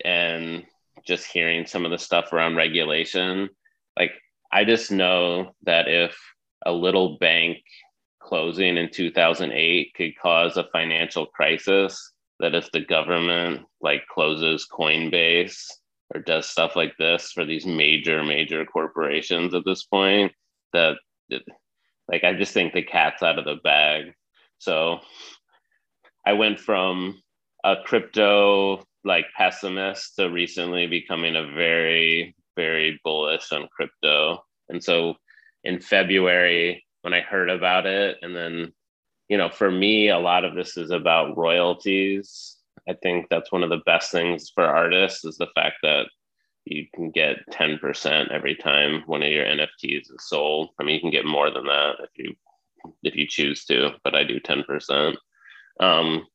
and 0.04 0.64
just 1.06 1.26
hearing 1.26 1.66
some 1.66 1.86
of 1.86 1.92
the 1.92 1.98
stuff 1.98 2.34
around 2.34 2.56
regulation 2.56 3.50
like 3.98 4.12
i 4.52 4.64
just 4.64 4.92
know 4.92 5.54
that 5.64 5.88
if 5.88 6.18
a 6.66 6.72
little 6.72 7.18
bank 7.18 7.58
closing 8.20 8.78
in 8.78 8.90
2008 8.90 9.94
could 9.96 10.18
cause 10.20 10.58
a 10.58 10.68
financial 10.72 11.28
crisis 11.28 12.12
that 12.40 12.56
if 12.56 12.70
the 12.72 12.82
government 12.82 13.62
like 13.82 14.06
closes 14.08 14.68
coinbase 14.72 15.68
or 16.14 16.22
does 16.22 16.50
stuff 16.50 16.76
like 16.76 16.94
this 16.98 17.32
for 17.32 17.46
these 17.46 17.66
major 17.66 18.24
major 18.24 18.66
corporations 18.66 19.54
at 19.54 19.64
this 19.66 19.84
point 19.84 20.32
that 20.74 20.98
like 22.08 22.24
i 22.24 22.34
just 22.34 22.54
think 22.54 22.74
the 22.74 22.84
cat's 22.84 23.24
out 23.24 23.40
of 23.40 23.46
the 23.46 23.56
bag. 23.64 24.14
So 24.58 25.00
i 26.26 26.34
went 26.34 26.60
from 26.60 27.22
a 27.64 27.76
crypto 27.86 28.84
like 29.04 29.26
pessimist 29.38 30.16
to 30.16 30.30
recently 30.30 30.88
becoming 30.88 31.36
a 31.36 31.52
very 31.52 32.36
very 32.56 33.00
bullish 33.04 33.52
on 33.52 33.68
crypto 33.76 34.44
and 34.70 34.84
so 34.84 35.16
in 35.64 35.80
february 35.80 36.84
when 37.02 37.14
i 37.14 37.22
heard 37.22 37.50
about 37.50 37.86
it 37.86 38.18
and 38.22 38.36
then 38.36 38.72
you 39.30 39.38
know 39.38 39.50
for 39.50 39.70
me 39.70 40.10
a 40.10 40.20
lot 40.20 40.46
of 40.46 40.56
this 40.56 40.78
is 40.78 40.92
about 40.92 41.38
royalties 41.38 42.56
I 42.88 42.94
think 42.94 43.28
that's 43.30 43.52
one 43.52 43.64
of 43.64 43.70
the 43.70 43.82
best 43.86 44.12
things 44.12 44.52
for 44.54 44.64
artists 44.64 45.26
is 45.26 45.38
the 45.38 45.48
fact 45.56 45.78
that 45.84 46.08
you 46.66 46.86
can 46.94 47.12
get 47.12 47.38
10% 47.52 48.32
every 48.32 48.56
time 48.56 49.04
one 49.06 49.24
of 49.24 49.30
your 49.30 49.46
NFTs 49.46 50.12
is 50.12 50.28
sold. 50.28 50.70
I 50.80 50.84
mean, 50.84 50.96
you 50.96 51.02
can 51.02 51.12
get 51.12 51.26
more 51.26 51.52
than 51.52 51.66
that 51.66 51.96
if 52.02 52.10
you 52.16 52.36
if 53.02 53.16
you 53.16 53.26
choose 53.26 53.66
to, 53.66 53.92
but 54.04 54.14
I 54.14 54.24
do 54.24 54.40
10%. 54.40 55.16
Um, 55.80 56.26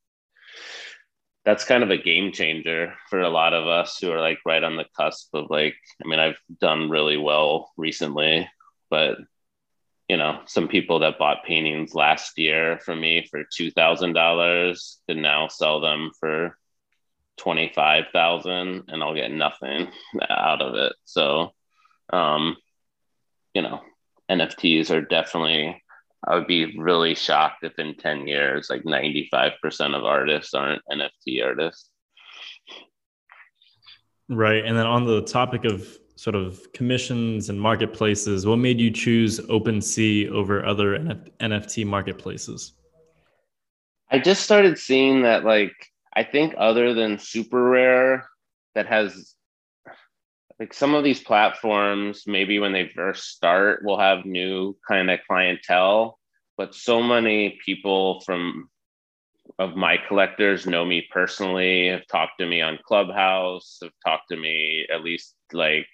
that's 1.45 1.65
kind 1.65 1.83
of 1.83 1.91
a 1.91 1.97
game 1.97 2.33
changer 2.33 2.95
for 3.09 3.21
a 3.21 3.31
lot 3.31 3.55
of 3.55 3.67
us 3.67 3.99
who 3.99 4.11
are 4.13 4.21
like 4.21 4.39
right 4.45 4.63
on 4.63 4.77
the 4.77 4.85
cusp 4.97 5.35
of 5.35 5.51
like, 5.51 5.75
I 6.05 6.09
mean, 6.09 6.19
I've 6.19 6.39
done 6.61 6.91
really 6.91 7.17
well 7.17 7.73
recently, 7.77 8.49
but 8.91 9.19
you 10.11 10.17
know, 10.17 10.41
some 10.47 10.67
people 10.67 10.99
that 10.99 11.21
bought 11.21 11.45
paintings 11.45 11.95
last 11.95 12.37
year 12.37 12.81
from 12.81 13.01
me 13.01 13.29
for 13.31 13.45
two 13.45 13.71
thousand 13.71 14.13
dollars 14.13 14.99
can 15.09 15.23
now 15.23 15.47
sell 15.47 15.81
them 15.81 16.11
for 16.19 16.59
twenty 17.37 17.71
five 17.73 18.07
thousand, 18.13 18.87
and 18.89 19.05
I'll 19.05 19.15
get 19.15 19.31
nothing 19.31 19.87
out 20.29 20.63
of 20.63 20.75
it. 20.75 20.95
So, 21.05 21.53
um, 22.13 22.57
you 23.55 23.63
know, 23.63 23.83
NFTs 24.29 24.91
are 24.91 25.01
definitely. 25.01 25.81
I 26.27 26.35
would 26.35 26.47
be 26.47 26.79
really 26.79 27.15
shocked 27.15 27.65
if 27.65 27.79
in 27.79 27.95
ten 27.97 28.29
years, 28.29 28.69
like 28.69 28.85
ninety 28.85 29.29
five 29.31 29.53
percent 29.63 29.95
of 29.95 30.05
artists 30.05 30.55
aren't 30.55 30.83
NFT 30.91 31.45
artists. 31.45 31.91
Right, 34.29 34.65
and 34.65 34.77
then 34.77 34.87
on 34.87 35.07
the 35.07 35.23
topic 35.23 35.65
of 35.65 35.99
sort 36.15 36.37
of 36.37 36.71
commissions 36.73 37.49
and 37.49 37.59
marketplaces, 37.59 38.47
what 38.47 38.59
made 38.59 38.79
you 38.79 38.91
choose 38.91 39.41
OpenSea 39.41 40.31
over 40.31 40.65
other 40.65 40.99
NF- 40.99 41.31
NFT 41.41 41.87
marketplaces? 41.87 42.75
I 44.11 44.19
just 44.19 44.43
started 44.43 44.79
seeing 44.79 45.23
that, 45.23 45.45
like, 45.45 45.73
I 46.15 46.25
think 46.25 46.55
other 46.59 46.93
than 46.93 47.19
Super 47.19 47.71
Rare, 47.71 48.29
that 48.75 48.87
has 48.87 49.35
like 50.61 50.75
some 50.75 50.95
of 50.95 51.03
these 51.03 51.21
platforms, 51.21 52.25
maybe 52.27 52.59
when 52.59 52.73
they 52.73 52.87
first 52.95 53.31
start, 53.31 53.83
will 53.83 53.99
have 53.99 54.27
new 54.27 54.77
kind 54.87 55.11
of 55.11 55.19
clientele, 55.27 56.19
but 56.59 56.75
so 56.75 57.03
many 57.03 57.59
people 57.65 58.21
from 58.21 58.69
of 59.59 59.75
my 59.75 59.97
collectors 60.07 60.67
know 60.67 60.85
me 60.85 61.07
personally, 61.11 61.89
have 61.89 62.07
talked 62.07 62.35
to 62.39 62.47
me 62.47 62.61
on 62.61 62.79
Clubhouse, 62.87 63.79
have 63.83 63.93
talked 64.07 64.29
to 64.31 64.37
me 64.37 64.87
at 64.93 65.03
least 65.03 65.35
like 65.53 65.87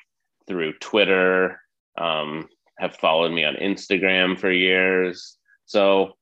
through 0.47 0.73
Twitter, 0.81 1.61
um, 1.97 2.49
have 2.79 2.97
followed 2.97 3.33
me 3.33 3.45
on 3.45 3.55
Instagram 3.55 4.39
for 4.39 4.51
years. 4.51 5.39
So 5.65 6.13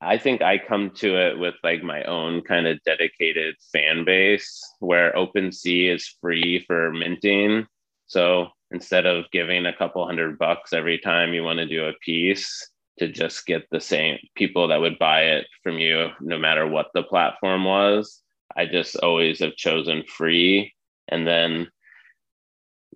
I 0.00 0.16
think 0.18 0.42
I 0.42 0.58
come 0.58 0.90
to 0.96 1.16
it 1.16 1.38
with 1.38 1.54
like 1.64 1.82
my 1.82 2.04
own 2.04 2.42
kind 2.42 2.66
of 2.66 2.82
dedicated 2.84 3.56
fan 3.72 4.04
base 4.04 4.60
where 4.78 5.12
OpenSea 5.12 5.94
is 5.94 6.14
free 6.20 6.64
for 6.66 6.92
minting. 6.92 7.66
So 8.06 8.48
instead 8.70 9.06
of 9.06 9.30
giving 9.32 9.66
a 9.66 9.76
couple 9.76 10.06
hundred 10.06 10.38
bucks 10.38 10.72
every 10.72 10.98
time 10.98 11.34
you 11.34 11.42
want 11.42 11.58
to 11.58 11.66
do 11.66 11.84
a 11.86 11.94
piece, 12.04 12.70
to 12.98 13.08
just 13.08 13.46
get 13.46 13.64
the 13.70 13.80
same 13.80 14.18
people 14.34 14.68
that 14.68 14.80
would 14.80 14.98
buy 14.98 15.22
it 15.22 15.46
from 15.62 15.78
you, 15.78 16.08
no 16.20 16.38
matter 16.38 16.66
what 16.66 16.88
the 16.94 17.02
platform 17.02 17.64
was, 17.64 18.22
I 18.56 18.66
just 18.66 18.96
always 18.96 19.38
have 19.40 19.56
chosen 19.56 20.02
free. 20.04 20.74
And 21.08 21.26
then 21.26 21.68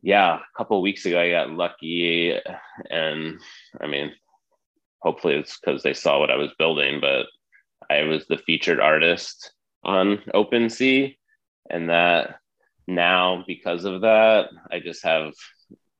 yeah, 0.02 0.36
a 0.38 0.58
couple 0.58 0.82
weeks 0.82 1.06
ago 1.06 1.20
I 1.20 1.30
got 1.30 1.50
lucky, 1.50 2.36
and 2.90 3.40
I 3.80 3.86
mean, 3.86 4.12
hopefully 5.02 5.34
it's 5.34 5.58
because 5.58 5.82
they 5.82 5.94
saw 5.94 6.18
what 6.18 6.30
I 6.30 6.36
was 6.36 6.54
building, 6.58 7.00
but 7.00 7.26
I 7.90 8.04
was 8.04 8.26
the 8.26 8.38
featured 8.38 8.80
artist 8.80 9.52
on 9.84 10.22
OpenSea, 10.34 11.16
and 11.70 11.90
that 11.90 12.36
now 12.86 13.44
because 13.46 13.84
of 13.84 14.02
that, 14.02 14.48
I 14.70 14.80
just 14.80 15.04
have 15.04 15.32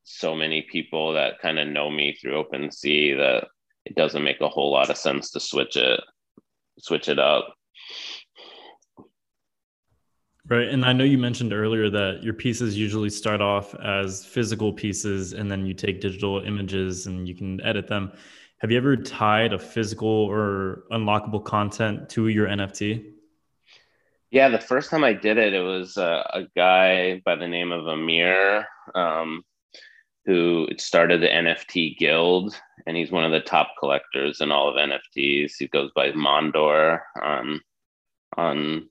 so 0.04 0.34
many 0.34 0.62
people 0.70 1.14
that 1.14 1.40
kind 1.40 1.58
of 1.58 1.68
know 1.68 1.90
me 1.90 2.14
through 2.14 2.42
OpenSea 2.42 3.16
that 3.18 3.48
it 3.84 3.96
doesn't 3.96 4.24
make 4.24 4.40
a 4.40 4.48
whole 4.48 4.70
lot 4.70 4.90
of 4.90 4.96
sense 4.96 5.30
to 5.30 5.40
switch 5.40 5.76
it 5.76 6.00
switch 6.78 7.08
it 7.08 7.18
up. 7.18 7.54
Right. 10.48 10.68
And 10.68 10.84
I 10.84 10.92
know 10.92 11.04
you 11.04 11.18
mentioned 11.18 11.52
earlier 11.52 11.88
that 11.90 12.22
your 12.22 12.34
pieces 12.34 12.76
usually 12.76 13.10
start 13.10 13.40
off 13.40 13.74
as 13.76 14.24
physical 14.24 14.72
pieces 14.72 15.34
and 15.34 15.50
then 15.50 15.64
you 15.64 15.72
take 15.72 16.00
digital 16.00 16.40
images 16.40 17.06
and 17.06 17.28
you 17.28 17.34
can 17.34 17.60
edit 17.62 17.86
them. 17.86 18.12
Have 18.62 18.70
you 18.70 18.76
ever 18.76 18.96
tied 18.96 19.52
a 19.52 19.58
physical 19.58 20.08
or 20.08 20.84
unlockable 20.92 21.44
content 21.44 22.08
to 22.10 22.28
your 22.28 22.46
NFT? 22.46 23.04
Yeah, 24.30 24.50
the 24.50 24.60
first 24.60 24.88
time 24.88 25.02
I 25.02 25.14
did 25.14 25.36
it, 25.36 25.52
it 25.52 25.62
was 25.62 25.98
uh, 25.98 26.22
a 26.32 26.42
guy 26.54 27.20
by 27.24 27.34
the 27.34 27.48
name 27.48 27.72
of 27.72 27.88
Amir 27.88 28.64
um, 28.94 29.42
who 30.26 30.68
started 30.78 31.20
the 31.20 31.26
NFT 31.26 31.98
Guild, 31.98 32.56
and 32.86 32.96
he's 32.96 33.10
one 33.10 33.24
of 33.24 33.32
the 33.32 33.40
top 33.40 33.74
collectors 33.80 34.40
in 34.40 34.52
all 34.52 34.68
of 34.68 34.76
NFTs. 34.76 35.54
He 35.58 35.66
goes 35.66 35.90
by 35.96 36.12
Mondoir 36.12 37.00
on 37.20 37.60
on 38.36 38.88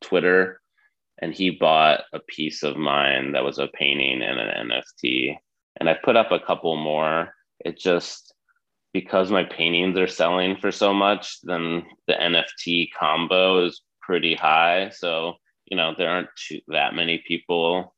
Twitter 0.00 0.62
and 1.18 1.34
he 1.34 1.50
bought 1.50 2.04
a 2.14 2.20
piece 2.20 2.62
of 2.62 2.78
mine 2.78 3.32
that 3.32 3.44
was 3.44 3.58
a 3.58 3.68
painting 3.68 4.22
and 4.22 4.40
an 4.40 4.70
NFT. 4.70 5.36
And 5.78 5.90
I 5.90 5.98
put 6.02 6.16
up 6.16 6.32
a 6.32 6.40
couple 6.40 6.74
more. 6.76 7.34
It 7.62 7.78
just 7.78 8.29
because 8.92 9.30
my 9.30 9.44
paintings 9.44 9.96
are 9.98 10.06
selling 10.06 10.56
for 10.56 10.72
so 10.72 10.92
much, 10.92 11.40
then 11.42 11.84
the 12.06 12.14
NFT 12.14 12.88
combo 12.98 13.64
is 13.64 13.82
pretty 14.00 14.34
high. 14.34 14.90
So, 14.90 15.34
you 15.66 15.76
know, 15.76 15.94
there 15.96 16.10
aren't 16.10 16.28
too, 16.36 16.60
that 16.68 16.94
many 16.94 17.22
people 17.26 17.94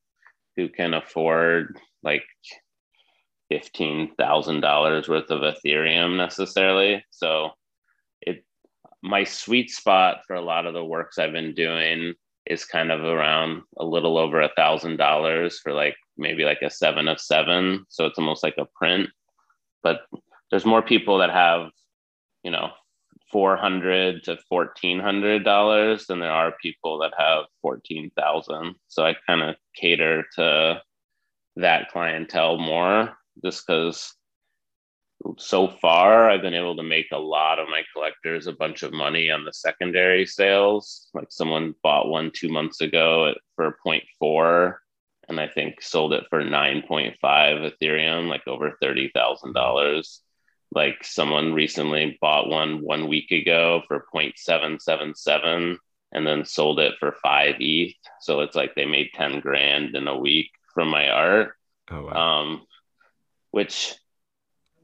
who 0.57 0.69
can 0.69 0.93
afford 0.93 1.79
like 2.03 2.25
$15,000 3.51 5.09
worth 5.09 5.31
of 5.31 5.41
Ethereum 5.41 6.17
necessarily. 6.17 7.05
So, 7.11 7.51
it 8.21 8.45
my 9.03 9.25
sweet 9.25 9.71
spot 9.71 10.19
for 10.27 10.37
a 10.37 10.41
lot 10.43 10.67
of 10.67 10.75
the 10.75 10.85
works 10.85 11.19
I've 11.19 11.33
been 11.33 11.55
doing 11.55 12.15
is 12.47 12.65
kind 12.65 12.91
of 12.91 13.01
around 13.01 13.63
a 13.79 13.85
little 13.85 14.19
over 14.19 14.41
a 14.41 14.53
thousand 14.57 14.97
dollars 14.97 15.59
for 15.61 15.73
like 15.73 15.97
maybe 16.17 16.45
like 16.45 16.63
a 16.63 16.71
seven 16.71 17.09
of 17.09 17.21
seven. 17.21 17.85
So 17.89 18.07
it's 18.07 18.19
almost 18.19 18.43
like 18.43 18.57
a 18.59 18.67
print. 18.77 19.09
But 19.83 20.03
there's 20.53 20.67
more 20.67 20.83
people 20.83 21.19
that 21.19 21.31
have, 21.31 21.71
you 22.45 22.51
know, 22.51 22.71
four 23.33 23.57
hundred 23.57 24.23
to 24.25 24.37
fourteen 24.51 25.01
hundred 25.01 25.45
dollars 25.45 26.07
than 26.07 26.21
there 26.21 26.31
are 26.31 26.55
people 26.63 26.99
that 26.99 27.15
have 27.17 27.47
fourteen 27.63 28.11
thousand. 28.17 28.75
So 28.87 29.05
I 29.05 29.17
kind 29.27 29.43
of 29.43 29.57
cater 29.75 30.25
to 30.37 30.83
that 31.57 31.91
clientele 31.91 32.59
more 32.59 33.17
just 33.43 33.67
because 33.67 34.15
so 35.39 35.69
far 35.69 36.29
I've 36.29 36.43
been 36.43 36.53
able 36.53 36.77
to 36.77 36.83
make 36.83 37.07
a 37.13 37.19
lot 37.19 37.59
of 37.59 37.69
my 37.69 37.83
collectors 37.95 38.47
a 38.47 38.53
bunch 38.53 38.83
of 38.83 38.93
money 38.93 39.31
on 39.31 39.45
the 39.45 39.55
secondary 39.55 40.27
sales. 40.27 41.09
Like 41.15 41.29
someone 41.31 41.75
bought 41.83 42.09
one 42.09 42.31
two 42.35 42.51
months 42.51 42.83
ago 42.83 43.33
for 43.57 43.79
0.4 43.87 44.75
and 45.29 45.41
I 45.41 45.49
think 45.49 45.81
sold 45.81 46.13
it 46.13 46.25
for 46.29 46.43
9.5 46.43 47.17
Ethereum, 47.23 48.29
like 48.29 48.47
over 48.47 48.77
$30,000. 48.83 50.19
Like 50.75 51.05
someone 51.05 51.53
recently 51.53 52.19
bought 52.21 52.49
one 52.49 52.83
one 52.83 53.09
week 53.09 53.31
ago 53.31 53.83
for 53.87 54.07
0.777 54.15 55.77
and 56.13 56.27
then 56.27 56.45
sold 56.45 56.79
it 56.79 56.95
for 56.99 57.17
five 57.23 57.57
ETH. 57.59 57.95
So 58.21 58.41
it's 58.41 58.57
like 58.57 58.75
they 58.75 58.87
made 58.87 59.11
10 59.15 59.41
grand 59.41 59.95
in 59.95 60.09
a 60.09 60.19
week 60.19 60.51
from 60.75 60.89
my 60.89 61.09
art. 61.09 61.55
Oh, 61.91 62.07
wow. 62.07 62.41
Um, 62.41 62.67
which 63.51 63.95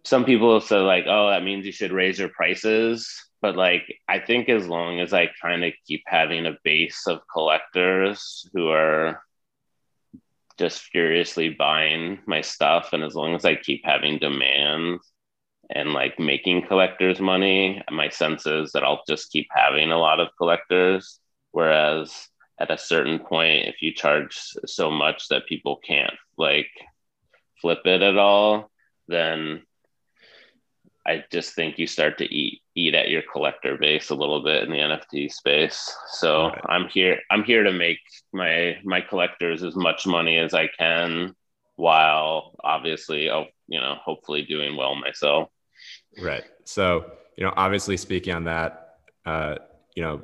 some 0.04 0.25
people 0.25 0.61
say 0.61 0.76
like, 0.76 1.04
oh, 1.07 1.30
that 1.30 1.45
means 1.45 1.66
you 1.66 1.73
should 1.73 1.92
raise 1.92 2.18
your 2.18 2.30
prices. 2.30 3.25
But 3.40 3.57
like, 3.57 3.99
I 4.09 4.18
think 4.18 4.49
as 4.49 4.66
long 4.66 5.00
as 5.00 5.12
I 5.12 5.30
kind 5.40 5.64
of 5.64 5.73
keep 5.87 6.02
having 6.07 6.47
a 6.47 6.59
base 6.64 7.07
of 7.07 7.21
collectors 7.33 8.49
who 8.52 8.68
are 8.68 9.23
just 10.59 10.80
furiously 10.80 11.50
buying 11.50 12.18
my 12.26 12.40
stuff, 12.40 12.92
and 12.92 13.04
as 13.04 13.14
long 13.14 13.35
as 13.35 13.45
I 13.45 13.54
keep 13.54 13.83
having 13.85 14.18
demand 14.18 14.99
and 15.71 15.93
like 15.93 16.19
making 16.19 16.67
collectors 16.67 17.21
money, 17.21 17.83
my 17.91 18.09
sense 18.09 18.47
is 18.47 18.73
that 18.73 18.85
I'll 18.85 19.03
just 19.07 19.31
keep 19.31 19.49
having 19.51 19.91
a 19.91 19.99
lot 19.99 20.21
of 20.21 20.29
collectors. 20.39 21.21
Whereas 21.53 22.29
at 22.59 22.71
a 22.71 22.79
certain 22.79 23.19
point, 23.19 23.69
if 23.69 23.83
you 23.83 23.93
charge 23.93 24.39
so 24.67 24.91
much 24.91 25.29
that 25.29 25.47
people 25.47 25.77
can't 25.77 26.15
like 26.37 26.71
flip 27.61 27.81
it 27.85 28.03
at 28.03 28.17
all, 28.17 28.71
then 29.09 29.63
I 31.07 31.25
just 31.33 31.55
think 31.55 31.79
you 31.79 31.87
start 31.87 32.19
to 32.19 32.25
eat 32.25 32.61
eat 32.75 32.95
at 32.95 33.09
your 33.09 33.23
collector 33.33 33.77
base 33.79 34.11
a 34.11 34.15
little 34.15 34.43
bit 34.43 34.65
in 34.65 34.71
the 34.71 34.79
NFT 34.79 35.33
space. 35.33 35.91
So 36.11 36.49
right. 36.49 36.63
I'm 36.69 36.87
here 36.89 37.19
I'm 37.31 37.45
here 37.45 37.63
to 37.63 37.73
make 37.73 38.01
my 38.33 38.77
my 38.85 39.01
collectors 39.01 39.63
as 39.63 39.75
much 39.75 40.07
money 40.07 40.37
as 40.39 40.53
I 40.53 40.69
can 40.79 41.35
while 41.77 42.55
obviously 42.63 43.31
oh, 43.31 43.47
you 43.69 43.81
know 43.81 43.97
hopefully 44.05 44.43
doing 44.43 44.77
well 44.77 44.95
myself. 44.97 45.49
Right. 46.21 46.45
So, 46.65 47.12
you 47.37 47.45
know, 47.45 47.53
obviously 47.57 47.97
speaking 47.97 48.35
on 48.35 48.45
that, 48.45 48.99
uh, 49.27 49.57
you 49.95 50.03
know, 50.03 50.23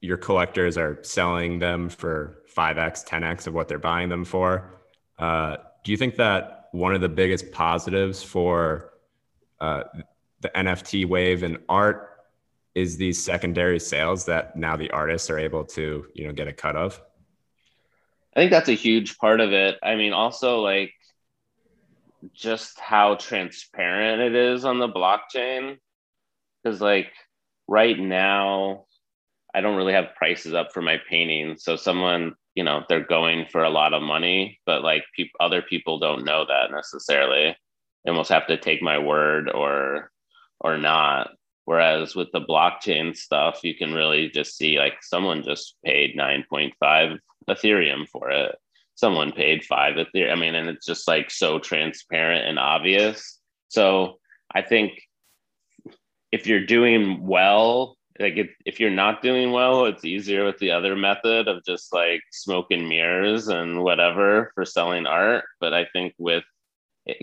your 0.00 0.16
collectors 0.16 0.78
are 0.78 0.98
selling 1.02 1.58
them 1.58 1.88
for 1.88 2.42
5x, 2.56 3.06
10x 3.06 3.46
of 3.46 3.54
what 3.54 3.68
they're 3.68 3.78
buying 3.78 4.08
them 4.08 4.24
for. 4.24 4.80
Uh, 5.18 5.56
do 5.84 5.92
you 5.92 5.98
think 5.98 6.16
that 6.16 6.68
one 6.72 6.94
of 6.94 7.00
the 7.00 7.08
biggest 7.08 7.52
positives 7.52 8.22
for 8.22 8.92
uh, 9.60 9.84
the 10.40 10.48
NFT 10.50 11.06
wave 11.06 11.42
in 11.42 11.58
art 11.68 12.10
is 12.74 12.96
these 12.96 13.22
secondary 13.22 13.80
sales 13.80 14.24
that 14.26 14.56
now 14.56 14.76
the 14.76 14.90
artists 14.90 15.28
are 15.28 15.38
able 15.38 15.64
to, 15.64 16.06
you 16.14 16.26
know, 16.26 16.32
get 16.32 16.48
a 16.48 16.52
cut 16.52 16.76
of? 16.76 17.00
I 18.34 18.40
think 18.40 18.50
that's 18.50 18.68
a 18.68 18.74
huge 18.74 19.18
part 19.18 19.40
of 19.40 19.52
it. 19.52 19.76
I 19.82 19.96
mean, 19.96 20.12
also 20.12 20.60
like 20.60 20.92
just 22.32 22.78
how 22.78 23.16
transparent 23.16 24.20
it 24.20 24.34
is 24.34 24.64
on 24.64 24.78
the 24.78 24.88
blockchain. 24.88 25.78
Because 26.62 26.80
like 26.80 27.12
right 27.68 27.98
now, 27.98 28.84
I 29.54 29.60
don't 29.60 29.76
really 29.76 29.92
have 29.92 30.14
prices 30.16 30.54
up 30.54 30.72
for 30.72 30.82
my 30.82 30.98
painting. 31.08 31.56
So 31.58 31.76
someone, 31.76 32.34
you 32.54 32.64
know, 32.64 32.84
they're 32.88 33.04
going 33.04 33.46
for 33.50 33.64
a 33.64 33.70
lot 33.70 33.94
of 33.94 34.02
money, 34.02 34.60
but 34.66 34.82
like 34.82 35.04
pe- 35.16 35.30
other 35.40 35.62
people 35.62 35.98
don't 35.98 36.24
know 36.24 36.44
that 36.46 36.70
necessarily. 36.70 37.56
They 38.04 38.10
almost 38.10 38.30
have 38.30 38.46
to 38.46 38.56
take 38.58 38.82
my 38.82 38.98
word 38.98 39.50
or 39.50 40.10
or 40.60 40.76
not. 40.76 41.30
Whereas 41.64 42.14
with 42.16 42.28
the 42.32 42.40
blockchain 42.40 43.16
stuff, 43.16 43.60
you 43.62 43.74
can 43.74 43.92
really 43.92 44.28
just 44.30 44.56
see 44.56 44.78
like 44.78 45.02
someone 45.02 45.42
just 45.42 45.76
paid 45.84 46.16
9.5 46.16 47.18
Ethereum 47.48 48.08
for 48.08 48.30
it. 48.30 48.56
Someone 49.00 49.32
paid 49.32 49.64
five 49.64 49.96
Ethereum. 49.96 50.32
I 50.32 50.34
mean, 50.34 50.54
and 50.54 50.68
it's 50.68 50.84
just 50.84 51.08
like 51.08 51.30
so 51.30 51.58
transparent 51.58 52.46
and 52.46 52.58
obvious. 52.58 53.38
So 53.68 54.18
I 54.54 54.60
think 54.60 55.00
if 56.30 56.46
you're 56.46 56.66
doing 56.66 57.26
well, 57.26 57.96
like 58.18 58.36
if, 58.36 58.50
if 58.66 58.78
you're 58.78 58.90
not 58.90 59.22
doing 59.22 59.52
well, 59.52 59.86
it's 59.86 60.04
easier 60.04 60.44
with 60.44 60.58
the 60.58 60.72
other 60.72 60.94
method 60.94 61.48
of 61.48 61.64
just 61.64 61.94
like 61.94 62.20
smoke 62.30 62.66
and 62.70 62.90
mirrors 62.90 63.48
and 63.48 63.82
whatever 63.82 64.52
for 64.54 64.66
selling 64.66 65.06
art. 65.06 65.44
But 65.60 65.72
I 65.72 65.86
think 65.94 66.12
with 66.18 66.44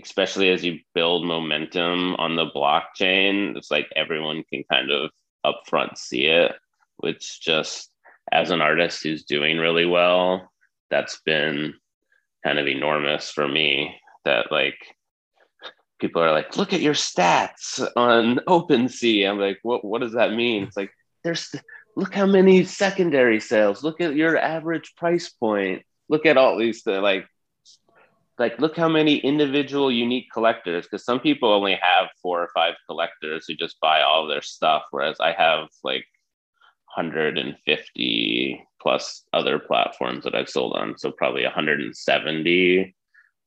especially 0.02 0.50
as 0.50 0.64
you 0.64 0.80
build 0.96 1.24
momentum 1.24 2.16
on 2.16 2.34
the 2.34 2.50
blockchain, 2.50 3.56
it's 3.56 3.70
like 3.70 3.86
everyone 3.94 4.42
can 4.52 4.64
kind 4.70 4.90
of 4.90 5.10
upfront 5.46 5.96
see 5.96 6.26
it, 6.26 6.56
which 6.96 7.40
just 7.40 7.88
as 8.32 8.50
an 8.50 8.60
artist 8.60 9.04
who's 9.04 9.22
doing 9.22 9.58
really 9.58 9.86
well, 9.86 10.50
that's 10.90 11.20
been 11.24 11.74
kind 12.44 12.58
of 12.58 12.66
enormous 12.66 13.30
for 13.30 13.46
me. 13.48 13.94
That 14.24 14.50
like 14.50 14.78
people 16.00 16.22
are 16.22 16.32
like, 16.32 16.56
look 16.56 16.72
at 16.72 16.80
your 16.80 16.94
stats 16.94 17.86
on 17.96 18.36
OpenSea. 18.48 19.28
I'm 19.28 19.38
like, 19.38 19.58
what 19.62 19.84
what 19.84 20.00
does 20.00 20.12
that 20.12 20.32
mean? 20.32 20.64
It's 20.64 20.76
like 20.76 20.90
there's 21.24 21.54
look 21.96 22.14
how 22.14 22.26
many 22.26 22.64
secondary 22.64 23.40
sales, 23.40 23.82
look 23.82 24.00
at 24.00 24.14
your 24.14 24.38
average 24.38 24.94
price 24.96 25.28
point, 25.28 25.82
look 26.08 26.26
at 26.26 26.36
all 26.36 26.58
these 26.58 26.86
like 26.86 27.26
like 28.38 28.58
look 28.60 28.76
how 28.76 28.88
many 28.88 29.16
individual 29.16 29.90
unique 29.90 30.30
collectors 30.32 30.84
because 30.84 31.04
some 31.04 31.20
people 31.20 31.52
only 31.52 31.78
have 31.80 32.08
four 32.22 32.42
or 32.42 32.48
five 32.54 32.74
collectors 32.86 33.44
who 33.46 33.54
just 33.54 33.80
buy 33.80 34.00
all 34.02 34.26
their 34.26 34.42
stuff 34.42 34.84
whereas 34.90 35.16
i 35.20 35.32
have 35.32 35.66
like 35.82 36.04
150 36.98 38.68
plus 38.80 39.24
other 39.32 39.58
platforms 39.58 40.24
that 40.24 40.34
i've 40.34 40.48
sold 40.48 40.74
on. 40.74 40.98
So 40.98 41.12
probably 41.12 41.44
170 41.44 42.94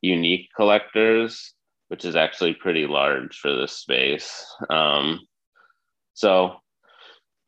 unique 0.02 0.50
collectors 0.56 1.54
which 1.90 2.06
is 2.06 2.16
actually 2.16 2.54
pretty 2.54 2.88
large 2.88 3.38
for 3.38 3.54
this 3.54 3.74
space. 3.74 4.46
Um, 4.70 5.20
so 6.14 6.56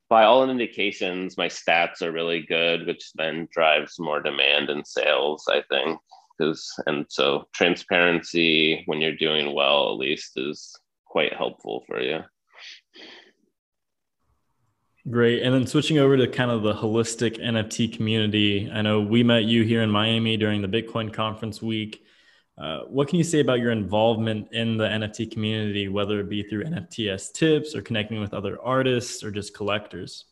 by 0.10 0.26
all 0.26 0.50
indications 0.50 1.38
my 1.38 1.48
stats 1.48 2.02
are 2.02 2.12
really 2.12 2.42
good 2.42 2.86
which 2.86 3.12
then 3.16 3.48
drives 3.52 4.00
more 4.00 4.22
demand 4.22 4.70
and 4.70 4.86
sales 4.86 5.44
i 5.50 5.62
think 5.70 5.98
because 6.38 6.72
and 6.86 7.06
so 7.10 7.48
transparency 7.54 8.84
when 8.86 9.02
you're 9.02 9.16
doing 9.16 9.56
well 9.56 9.92
at 9.92 9.98
least 9.98 10.34
is 10.36 10.76
quite 11.08 11.34
helpful 11.34 11.84
for 11.88 12.00
you 12.00 12.20
Great. 15.10 15.44
And 15.44 15.54
then 15.54 15.68
switching 15.68 15.98
over 15.98 16.16
to 16.16 16.28
kind 16.28 16.50
of 16.50 16.64
the 16.64 16.74
holistic 16.74 17.38
NFT 17.44 17.94
community, 17.94 18.70
I 18.72 18.82
know 18.82 19.02
we 19.02 19.22
met 19.22 19.44
you 19.44 19.64
here 19.64 19.82
in 19.82 19.90
Miami 19.90 20.38
during 20.38 20.62
the 20.62 20.68
Bitcoin 20.68 21.14
conference 21.14 21.62
week. 21.62 22.06
Uh, 22.58 22.82
what 22.82 23.10
can 23.10 23.18
you 23.18 23.24
say 23.24 23.40
about 23.40 23.60
your 23.60 23.72
involvement 23.72 24.54
in 24.54 24.78
the 24.78 24.86
NFT 24.86 25.32
community, 25.32 25.90
whether 25.90 26.20
it 26.20 26.30
be 26.30 26.44
through 26.44 26.64
NFTS 26.66 27.34
tips 27.34 27.76
or 27.76 27.82
connecting 27.82 28.22
with 28.22 28.34
other 28.34 28.62
artists 28.62 29.24
or 29.24 29.32
just 29.32 29.54
collectors? 29.54 30.26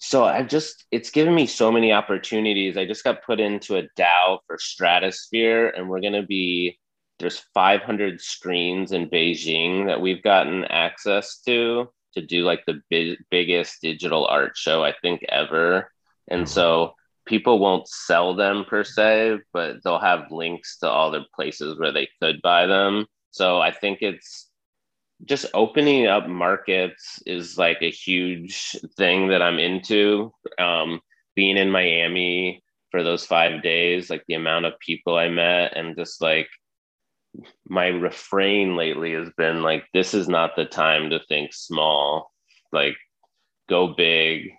so 0.00 0.24
I've 0.24 0.48
just 0.48 0.86
it's 0.90 1.10
given 1.10 1.34
me 1.34 1.46
so 1.46 1.70
many 1.70 1.92
opportunities. 1.92 2.76
I 2.76 2.86
just 2.86 3.04
got 3.04 3.22
put 3.22 3.38
into 3.38 3.76
a 3.76 3.82
DAO 3.98 4.38
for 4.46 4.58
Stratosphere, 4.58 5.68
and 5.76 5.88
we're 5.88 6.00
gonna 6.00 6.24
be 6.24 6.78
there's 7.18 7.38
500 7.52 8.20
screens 8.20 8.92
in 8.92 9.10
Beijing 9.10 9.86
that 9.86 10.00
we've 10.00 10.22
gotten 10.22 10.64
access 10.64 11.40
to 11.42 11.90
to 12.14 12.22
do 12.22 12.44
like 12.44 12.64
the 12.66 12.80
big, 12.90 13.18
biggest 13.30 13.80
digital 13.82 14.26
art 14.26 14.56
show 14.56 14.84
I 14.84 14.94
think 15.02 15.24
ever. 15.28 15.90
And 16.28 16.48
so 16.48 16.94
people 17.26 17.58
won't 17.58 17.88
sell 17.88 18.34
them 18.34 18.64
per 18.68 18.84
se, 18.84 19.38
but 19.52 19.82
they'll 19.82 20.00
have 20.00 20.32
links 20.32 20.78
to 20.78 20.88
all 20.88 21.10
the 21.10 21.24
places 21.34 21.78
where 21.78 21.92
they 21.92 22.08
could 22.20 22.42
buy 22.42 22.66
them. 22.66 23.06
So 23.30 23.60
I 23.60 23.70
think 23.70 23.98
it's 24.02 24.48
just 25.24 25.46
opening 25.54 26.06
up 26.06 26.28
markets 26.28 27.22
is 27.26 27.58
like 27.58 27.78
a 27.82 27.90
huge 27.90 28.76
thing 28.96 29.28
that 29.28 29.42
I'm 29.42 29.58
into. 29.58 30.32
Um, 30.58 31.00
being 31.36 31.56
in 31.56 31.70
Miami 31.70 32.62
for 32.90 33.02
those 33.02 33.24
five 33.24 33.62
days, 33.62 34.10
like 34.10 34.24
the 34.26 34.34
amount 34.34 34.66
of 34.66 34.78
people 34.80 35.16
I 35.16 35.28
met, 35.28 35.76
and 35.76 35.96
just 35.96 36.20
like 36.20 36.48
my 37.66 37.86
refrain 37.86 38.76
lately 38.76 39.12
has 39.12 39.30
been 39.36 39.62
like, 39.62 39.84
this 39.94 40.14
is 40.14 40.28
not 40.28 40.56
the 40.56 40.64
time 40.64 41.10
to 41.10 41.20
think 41.28 41.52
small. 41.52 42.32
Like, 42.72 42.96
go 43.68 43.94
big, 43.94 44.50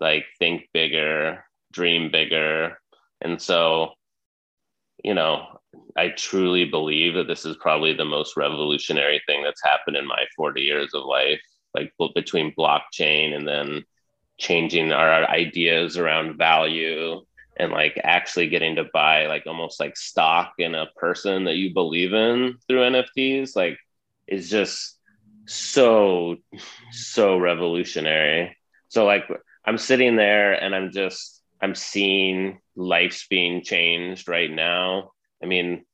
like, 0.00 0.24
think 0.38 0.68
bigger, 0.72 1.44
dream 1.72 2.10
bigger. 2.10 2.78
And 3.20 3.40
so, 3.40 3.92
you 5.02 5.14
know, 5.14 5.60
I 5.96 6.08
truly 6.10 6.64
believe 6.64 7.14
that 7.14 7.26
this 7.26 7.44
is 7.44 7.56
probably 7.56 7.94
the 7.94 8.04
most 8.04 8.36
revolutionary 8.36 9.22
thing 9.26 9.42
that's 9.42 9.64
happened 9.64 9.96
in 9.96 10.06
my 10.06 10.24
40 10.36 10.60
years 10.60 10.94
of 10.94 11.04
life, 11.04 11.40
like 11.74 11.92
between 12.14 12.54
blockchain 12.54 13.34
and 13.34 13.46
then 13.46 13.84
changing 14.38 14.92
our 14.92 15.28
ideas 15.28 15.96
around 15.96 16.36
value 16.36 17.20
and 17.56 17.72
like 17.72 18.00
actually 18.02 18.48
getting 18.48 18.76
to 18.76 18.84
buy 18.92 19.26
like 19.26 19.46
almost 19.46 19.78
like 19.78 19.96
stock 19.96 20.54
in 20.58 20.74
a 20.74 20.86
person 20.96 21.44
that 21.44 21.56
you 21.56 21.72
believe 21.72 22.12
in 22.12 22.56
through 22.66 22.80
NFTs 22.80 23.54
like 23.54 23.78
is 24.26 24.48
just 24.48 24.98
so 25.46 26.36
so 26.90 27.36
revolutionary. 27.36 28.56
So 28.88 29.04
like 29.04 29.24
I'm 29.64 29.78
sitting 29.78 30.16
there 30.16 30.52
and 30.52 30.74
I'm 30.74 30.92
just 30.92 31.42
I'm 31.60 31.74
seeing 31.74 32.58
lives 32.74 33.26
being 33.28 33.62
changed 33.62 34.28
right 34.28 34.50
now. 34.50 35.12
I 35.42 35.46
mean, 35.46 35.84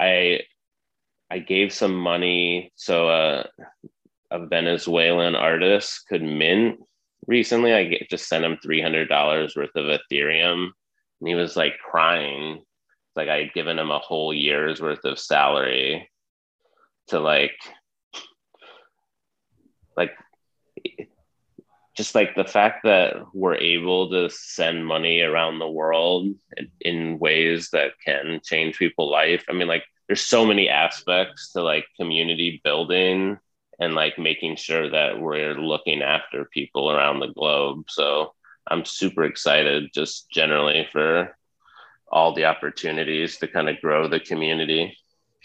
I 0.00 0.40
I 1.30 1.38
gave 1.38 1.72
some 1.72 1.94
money 1.94 2.72
so 2.76 3.08
uh, 3.08 3.44
a 4.30 4.46
Venezuelan 4.46 5.34
artist 5.34 6.06
could 6.08 6.22
mint 6.22 6.80
recently. 7.26 7.72
I 7.72 8.06
just 8.10 8.28
sent 8.28 8.44
him 8.44 8.58
three 8.62 8.82
hundred 8.82 9.08
dollars 9.08 9.56
worth 9.56 9.74
of 9.76 9.86
Ethereum, 9.86 10.70
and 11.22 11.28
he 11.28 11.36
was 11.36 11.56
like 11.56 11.78
crying. 11.78 12.64
Like 13.14 13.28
I 13.28 13.36
had 13.36 13.52
given 13.54 13.78
him 13.78 13.92
a 13.92 14.00
whole 14.00 14.34
year's 14.34 14.80
worth 14.80 15.04
of 15.04 15.20
salary 15.20 16.10
to 17.08 17.20
like 17.20 17.54
like 19.96 20.10
just 21.96 22.16
like 22.16 22.34
the 22.34 22.44
fact 22.44 22.80
that 22.82 23.14
we're 23.32 23.54
able 23.54 24.10
to 24.10 24.30
send 24.30 24.84
money 24.84 25.20
around 25.20 25.60
the 25.60 25.68
world 25.68 26.34
in 26.80 27.20
ways 27.20 27.70
that 27.70 27.92
can 28.04 28.40
change 28.42 28.76
people's 28.76 29.12
life. 29.12 29.44
I 29.48 29.52
mean, 29.52 29.68
like 29.68 29.84
there's 30.08 30.22
so 30.22 30.44
many 30.44 30.68
aspects 30.68 31.52
to 31.52 31.62
like 31.62 31.86
community 31.96 32.60
building 32.64 33.38
and 33.78 33.94
like 33.94 34.18
making 34.18 34.56
sure 34.56 34.90
that 34.90 35.20
we're 35.20 35.54
looking 35.54 36.02
after 36.02 36.46
people 36.46 36.90
around 36.90 37.20
the 37.20 37.32
globe. 37.32 37.84
So 37.88 38.32
I'm 38.68 38.84
super 38.84 39.24
excited 39.24 39.90
just 39.94 40.30
generally 40.30 40.88
for 40.92 41.36
all 42.10 42.34
the 42.34 42.44
opportunities 42.44 43.38
to 43.38 43.48
kind 43.48 43.68
of 43.68 43.80
grow 43.80 44.06
the 44.06 44.20
community. 44.20 44.96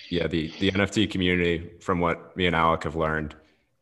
Yeah, 0.09 0.27
the 0.27 0.51
the 0.59 0.71
NFT 0.71 1.09
community, 1.09 1.71
from 1.79 1.99
what 1.99 2.35
me 2.37 2.45
and 2.45 2.55
Alec 2.55 2.83
have 2.83 2.95
learned, 2.95 3.35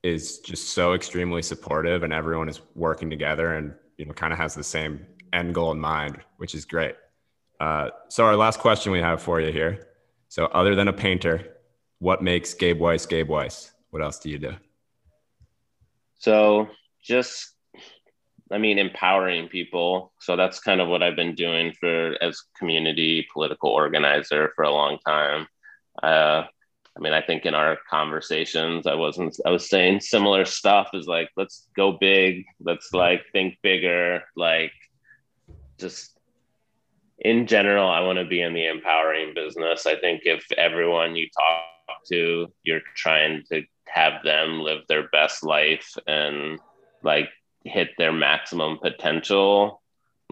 is 0.03 0.39
just 0.39 0.69
so 0.69 0.93
extremely 0.93 1.41
supportive 1.41 2.03
and 2.03 2.13
everyone 2.13 2.47
is 2.47 2.61
working 2.75 3.09
together 3.09 3.55
and 3.55 3.73
you 3.97 4.05
know 4.05 4.13
kind 4.13 4.31
of 4.31 4.39
has 4.39 4.53
the 4.53 4.63
same 4.63 5.05
end 5.33 5.53
goal 5.53 5.71
in 5.71 5.79
mind 5.79 6.19
which 6.37 6.53
is 6.53 6.63
great. 6.63 6.95
Uh, 7.59 7.89
so 8.09 8.25
our 8.25 8.35
last 8.35 8.59
question 8.59 8.91
we 8.91 8.99
have 8.99 9.21
for 9.21 9.41
you 9.41 9.51
here. 9.51 9.87
So 10.27 10.45
other 10.45 10.75
than 10.75 10.87
a 10.87 10.93
painter 10.93 11.55
what 11.99 12.21
makes 12.21 12.53
gabe 12.53 12.79
weiss 12.79 13.05
gabe 13.05 13.29
weiss? 13.29 13.71
What 13.89 14.03
else 14.03 14.19
do 14.19 14.29
you 14.29 14.37
do? 14.37 14.53
So 16.19 16.69
just 17.01 17.54
i 18.51 18.57
mean 18.57 18.77
empowering 18.77 19.47
people 19.47 20.11
so 20.19 20.35
that's 20.35 20.59
kind 20.59 20.81
of 20.81 20.87
what 20.87 21.03
i've 21.03 21.15
been 21.15 21.35
doing 21.35 21.73
for 21.79 22.15
as 22.21 22.41
community 22.57 23.27
political 23.33 23.69
organizer 23.69 24.51
for 24.55 24.63
a 24.63 24.71
long 24.71 24.97
time 25.05 25.47
uh, 26.03 26.43
I 26.97 27.01
mean, 27.01 27.13
I 27.13 27.21
think 27.21 27.45
in 27.45 27.53
our 27.53 27.77
conversations, 27.89 28.87
I 28.87 28.95
wasn't, 28.95 29.37
I 29.45 29.49
was 29.49 29.69
saying 29.69 29.99
similar 29.99 30.45
stuff 30.45 30.91
is 30.93 31.07
like, 31.07 31.29
let's 31.35 31.67
go 31.75 31.97
big, 31.99 32.45
let's 32.61 32.93
like 32.93 33.21
think 33.33 33.57
bigger, 33.61 34.23
like 34.37 34.71
just 35.77 36.17
in 37.19 37.47
general, 37.47 37.89
I 37.89 37.99
want 37.99 38.19
to 38.19 38.25
be 38.25 38.41
in 38.41 38.53
the 38.53 38.67
empowering 38.67 39.33
business. 39.33 39.85
I 39.85 39.99
think 39.99 40.21
if 40.23 40.45
everyone 40.57 41.17
you 41.17 41.27
talk 41.37 42.03
to, 42.11 42.47
you're 42.63 42.81
trying 42.95 43.43
to 43.51 43.63
have 43.87 44.23
them 44.23 44.61
live 44.61 44.81
their 44.87 45.09
best 45.09 45.43
life 45.43 45.97
and 46.07 46.59
like 47.03 47.29
hit 47.65 47.89
their 47.97 48.13
maximum 48.13 48.77
potential, 48.77 49.81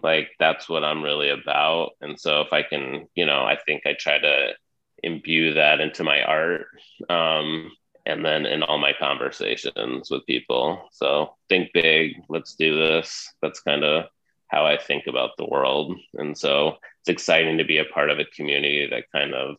like 0.02 0.30
that's 0.38 0.68
what 0.68 0.84
I'm 0.84 1.02
really 1.02 1.30
about. 1.30 1.90
And 2.00 2.18
so 2.18 2.40
if 2.40 2.52
I 2.52 2.62
can, 2.62 3.08
you 3.14 3.26
know, 3.26 3.42
I 3.42 3.58
think 3.66 3.82
I 3.86 3.94
try 3.98 4.18
to 4.18 4.54
imbue 5.02 5.54
that 5.54 5.80
into 5.80 6.04
my 6.04 6.22
art 6.22 6.66
um, 7.10 7.70
and 8.06 8.24
then 8.24 8.46
in 8.46 8.62
all 8.62 8.78
my 8.78 8.92
conversations 8.98 10.10
with 10.10 10.26
people. 10.26 10.88
So 10.92 11.34
think 11.48 11.70
big, 11.74 12.12
let's 12.28 12.54
do 12.54 12.74
this. 12.76 13.32
That's 13.42 13.60
kind 13.60 13.84
of 13.84 14.06
how 14.48 14.64
I 14.66 14.78
think 14.78 15.06
about 15.06 15.30
the 15.36 15.46
world. 15.46 15.96
And 16.14 16.36
so 16.36 16.76
it's 17.00 17.08
exciting 17.08 17.58
to 17.58 17.64
be 17.64 17.78
a 17.78 17.84
part 17.84 18.10
of 18.10 18.18
a 18.18 18.24
community 18.24 18.88
that 18.90 19.10
kind 19.12 19.34
of 19.34 19.56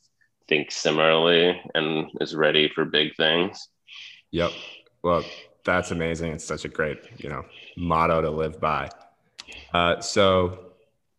thinks 0.48 0.78
similarly 0.78 1.60
and 1.74 2.10
is 2.22 2.36
ready 2.36 2.70
for 2.70 2.86
big 2.86 3.16
things. 3.16 3.68
Yep. 4.32 4.52
Well, 5.04 5.24
that's 5.66 5.92
amazing. 5.92 6.32
It's 6.32 6.46
such 6.46 6.64
a 6.64 6.70
great, 6.70 7.00
you 7.18 7.30
know, 7.30 7.44
motto 7.76 8.22
to 8.22 8.30
live 8.30 8.60
by. 8.62 8.90
Uh, 9.74 10.00
so 10.00 10.72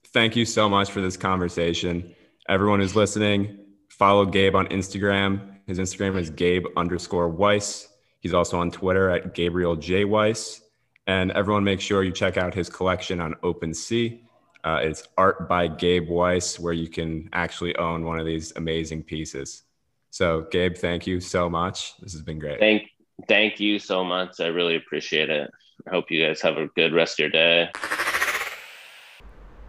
thank 0.08 0.36
you 0.36 0.44
so 0.44 0.68
much 0.68 0.90
for 0.90 1.00
this 1.00 1.16
conversation. 1.16 2.14
Everyone 2.48 2.80
who's 2.80 2.96
listening, 2.96 3.58
Follow 3.88 4.24
Gabe 4.24 4.54
on 4.54 4.66
Instagram. 4.68 5.56
His 5.66 5.78
Instagram 5.78 6.16
is 6.18 6.30
Gabe 6.30 6.66
underscore 6.76 7.28
Weiss. 7.28 7.88
He's 8.20 8.34
also 8.34 8.58
on 8.58 8.70
Twitter 8.70 9.10
at 9.10 9.34
Gabriel 9.34 9.76
J. 9.76 10.04
Weiss. 10.04 10.62
And 11.06 11.30
everyone 11.32 11.64
make 11.64 11.80
sure 11.80 12.02
you 12.02 12.12
check 12.12 12.36
out 12.36 12.54
his 12.54 12.68
collection 12.68 13.20
on 13.20 13.34
OpenSea. 13.42 14.20
Uh, 14.64 14.80
it's 14.82 15.06
Art 15.16 15.48
by 15.48 15.68
Gabe 15.68 16.08
Weiss, 16.08 16.58
where 16.58 16.72
you 16.72 16.88
can 16.88 17.28
actually 17.32 17.76
own 17.76 18.04
one 18.04 18.18
of 18.18 18.26
these 18.26 18.52
amazing 18.56 19.04
pieces. 19.04 19.62
So, 20.10 20.46
Gabe, 20.50 20.76
thank 20.76 21.06
you 21.06 21.20
so 21.20 21.48
much. 21.48 21.96
This 21.98 22.12
has 22.12 22.22
been 22.22 22.38
great. 22.38 22.58
Thank, 22.58 22.90
thank 23.28 23.60
you 23.60 23.78
so 23.78 24.04
much. 24.04 24.40
I 24.40 24.46
really 24.46 24.76
appreciate 24.76 25.30
it. 25.30 25.50
I 25.86 25.90
hope 25.90 26.10
you 26.10 26.24
guys 26.24 26.40
have 26.40 26.56
a 26.56 26.66
good 26.68 26.92
rest 26.92 27.14
of 27.14 27.24
your 27.24 27.30
day. 27.30 27.70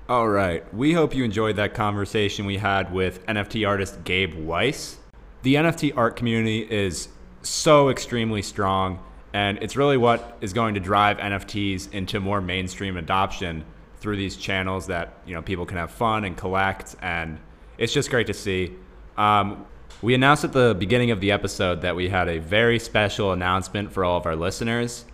All 0.10 0.30
right. 0.30 0.74
We 0.74 0.93
hope 0.93 1.13
you 1.13 1.24
enjoyed 1.24 1.58
that 1.58 1.74
conversation 1.74 2.46
we 2.46 2.58
had 2.58 2.93
with 2.93 3.26
NFT 3.26 3.67
artist 3.67 4.04
Gabe 4.06 4.36
Weiss. 4.36 4.98
The 5.43 5.56
NFT 5.56 5.93
art 5.98 6.15
community 6.15 6.60
is 6.60 7.10
so 7.41 7.89
extremely 7.89 8.41
strong, 8.41 9.04
and 9.34 9.58
it's 9.62 9.76
really 9.76 9.98
what 9.98 10.38
is 10.41 10.54
going 10.54 10.76
to 10.76 10.80
drive 10.80 11.17
NFTs 11.17 11.91
into 11.93 12.20
more 12.20 12.41
mainstream 12.41 12.98
adoption 12.98 13.65
through 14.00 14.15
these 14.15 14.38
channels 14.38 14.88
that 14.88 15.13
you 15.26 15.34
know 15.34 15.41
people 15.41 15.65
can 15.65 15.78
have 15.78 15.91
fun 15.91 16.24
and 16.24 16.38
collect, 16.38 16.96
and 17.02 17.38
it's 17.78 17.93
just 17.93 18.10
great 18.10 18.28
to 18.28 18.34
see. 18.34 18.74
Um, 19.17 19.65
we 20.02 20.14
announced 20.14 20.44
at 20.44 20.54
the 20.54 20.76
beginning 20.78 21.10
of 21.10 21.22
the 21.22 21.32
episode 21.32 21.82
that 21.82 21.96
we 21.96 22.10
had 22.10 22.30
a 22.30 22.38
very 22.38 22.78
special 22.78 23.32
announcement 23.32 23.92
for 23.92 24.06
all 24.06 24.18
of 24.18 24.28
our 24.28 24.36
listeners. 24.36 25.06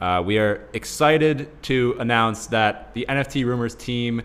Uh, 0.00 0.20
we 0.24 0.38
are 0.38 0.66
excited 0.72 1.48
to 1.62 1.94
announce 2.00 2.48
that 2.48 2.92
the 2.94 3.06
NFT 3.08 3.44
Rumors 3.44 3.76
team 3.76 4.22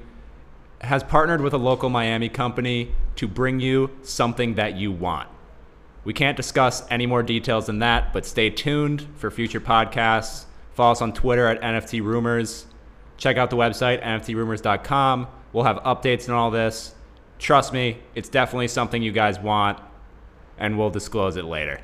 has 0.81 1.03
partnered 1.03 1.41
with 1.41 1.53
a 1.53 1.57
local 1.57 1.89
Miami 1.89 2.27
company 2.27 2.95
to 3.17 3.27
bring 3.27 3.59
you 3.59 3.91
something 4.01 4.55
that 4.55 4.75
you 4.75 4.91
want. 4.91 5.29
We 6.03 6.13
can't 6.13 6.35
discuss 6.35 6.83
any 6.89 7.05
more 7.05 7.21
details 7.21 7.67
than 7.67 7.79
that, 7.79 8.11
but 8.11 8.25
stay 8.25 8.49
tuned 8.49 9.05
for 9.15 9.29
future 9.29 9.61
podcasts. 9.61 10.45
Follow 10.73 10.93
us 10.93 11.01
on 11.01 11.13
Twitter 11.13 11.45
at 11.45 11.61
NFT 11.61 12.01
Rumors. 12.01 12.65
Check 13.17 13.37
out 13.37 13.51
the 13.51 13.57
website, 13.57 14.01
NFTRumors.com. 14.03 15.27
We'll 15.53 15.65
have 15.65 15.77
updates 15.77 16.27
on 16.29 16.35
all 16.35 16.49
this. 16.49 16.95
Trust 17.37 17.73
me, 17.73 17.99
it's 18.15 18.29
definitely 18.29 18.69
something 18.69 19.03
you 19.03 19.11
guys 19.11 19.39
want, 19.39 19.79
and 20.59 20.77
we'll 20.77 20.89
disclose 20.89 21.37
it 21.37 21.45
later. 21.45 21.79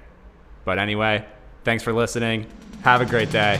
But 0.65 0.79
anyway, 0.79 1.25
thanks 1.63 1.83
for 1.83 1.93
listening. 1.93 2.47
Have 2.83 3.01
a 3.01 3.05
great 3.05 3.31
day. 3.31 3.59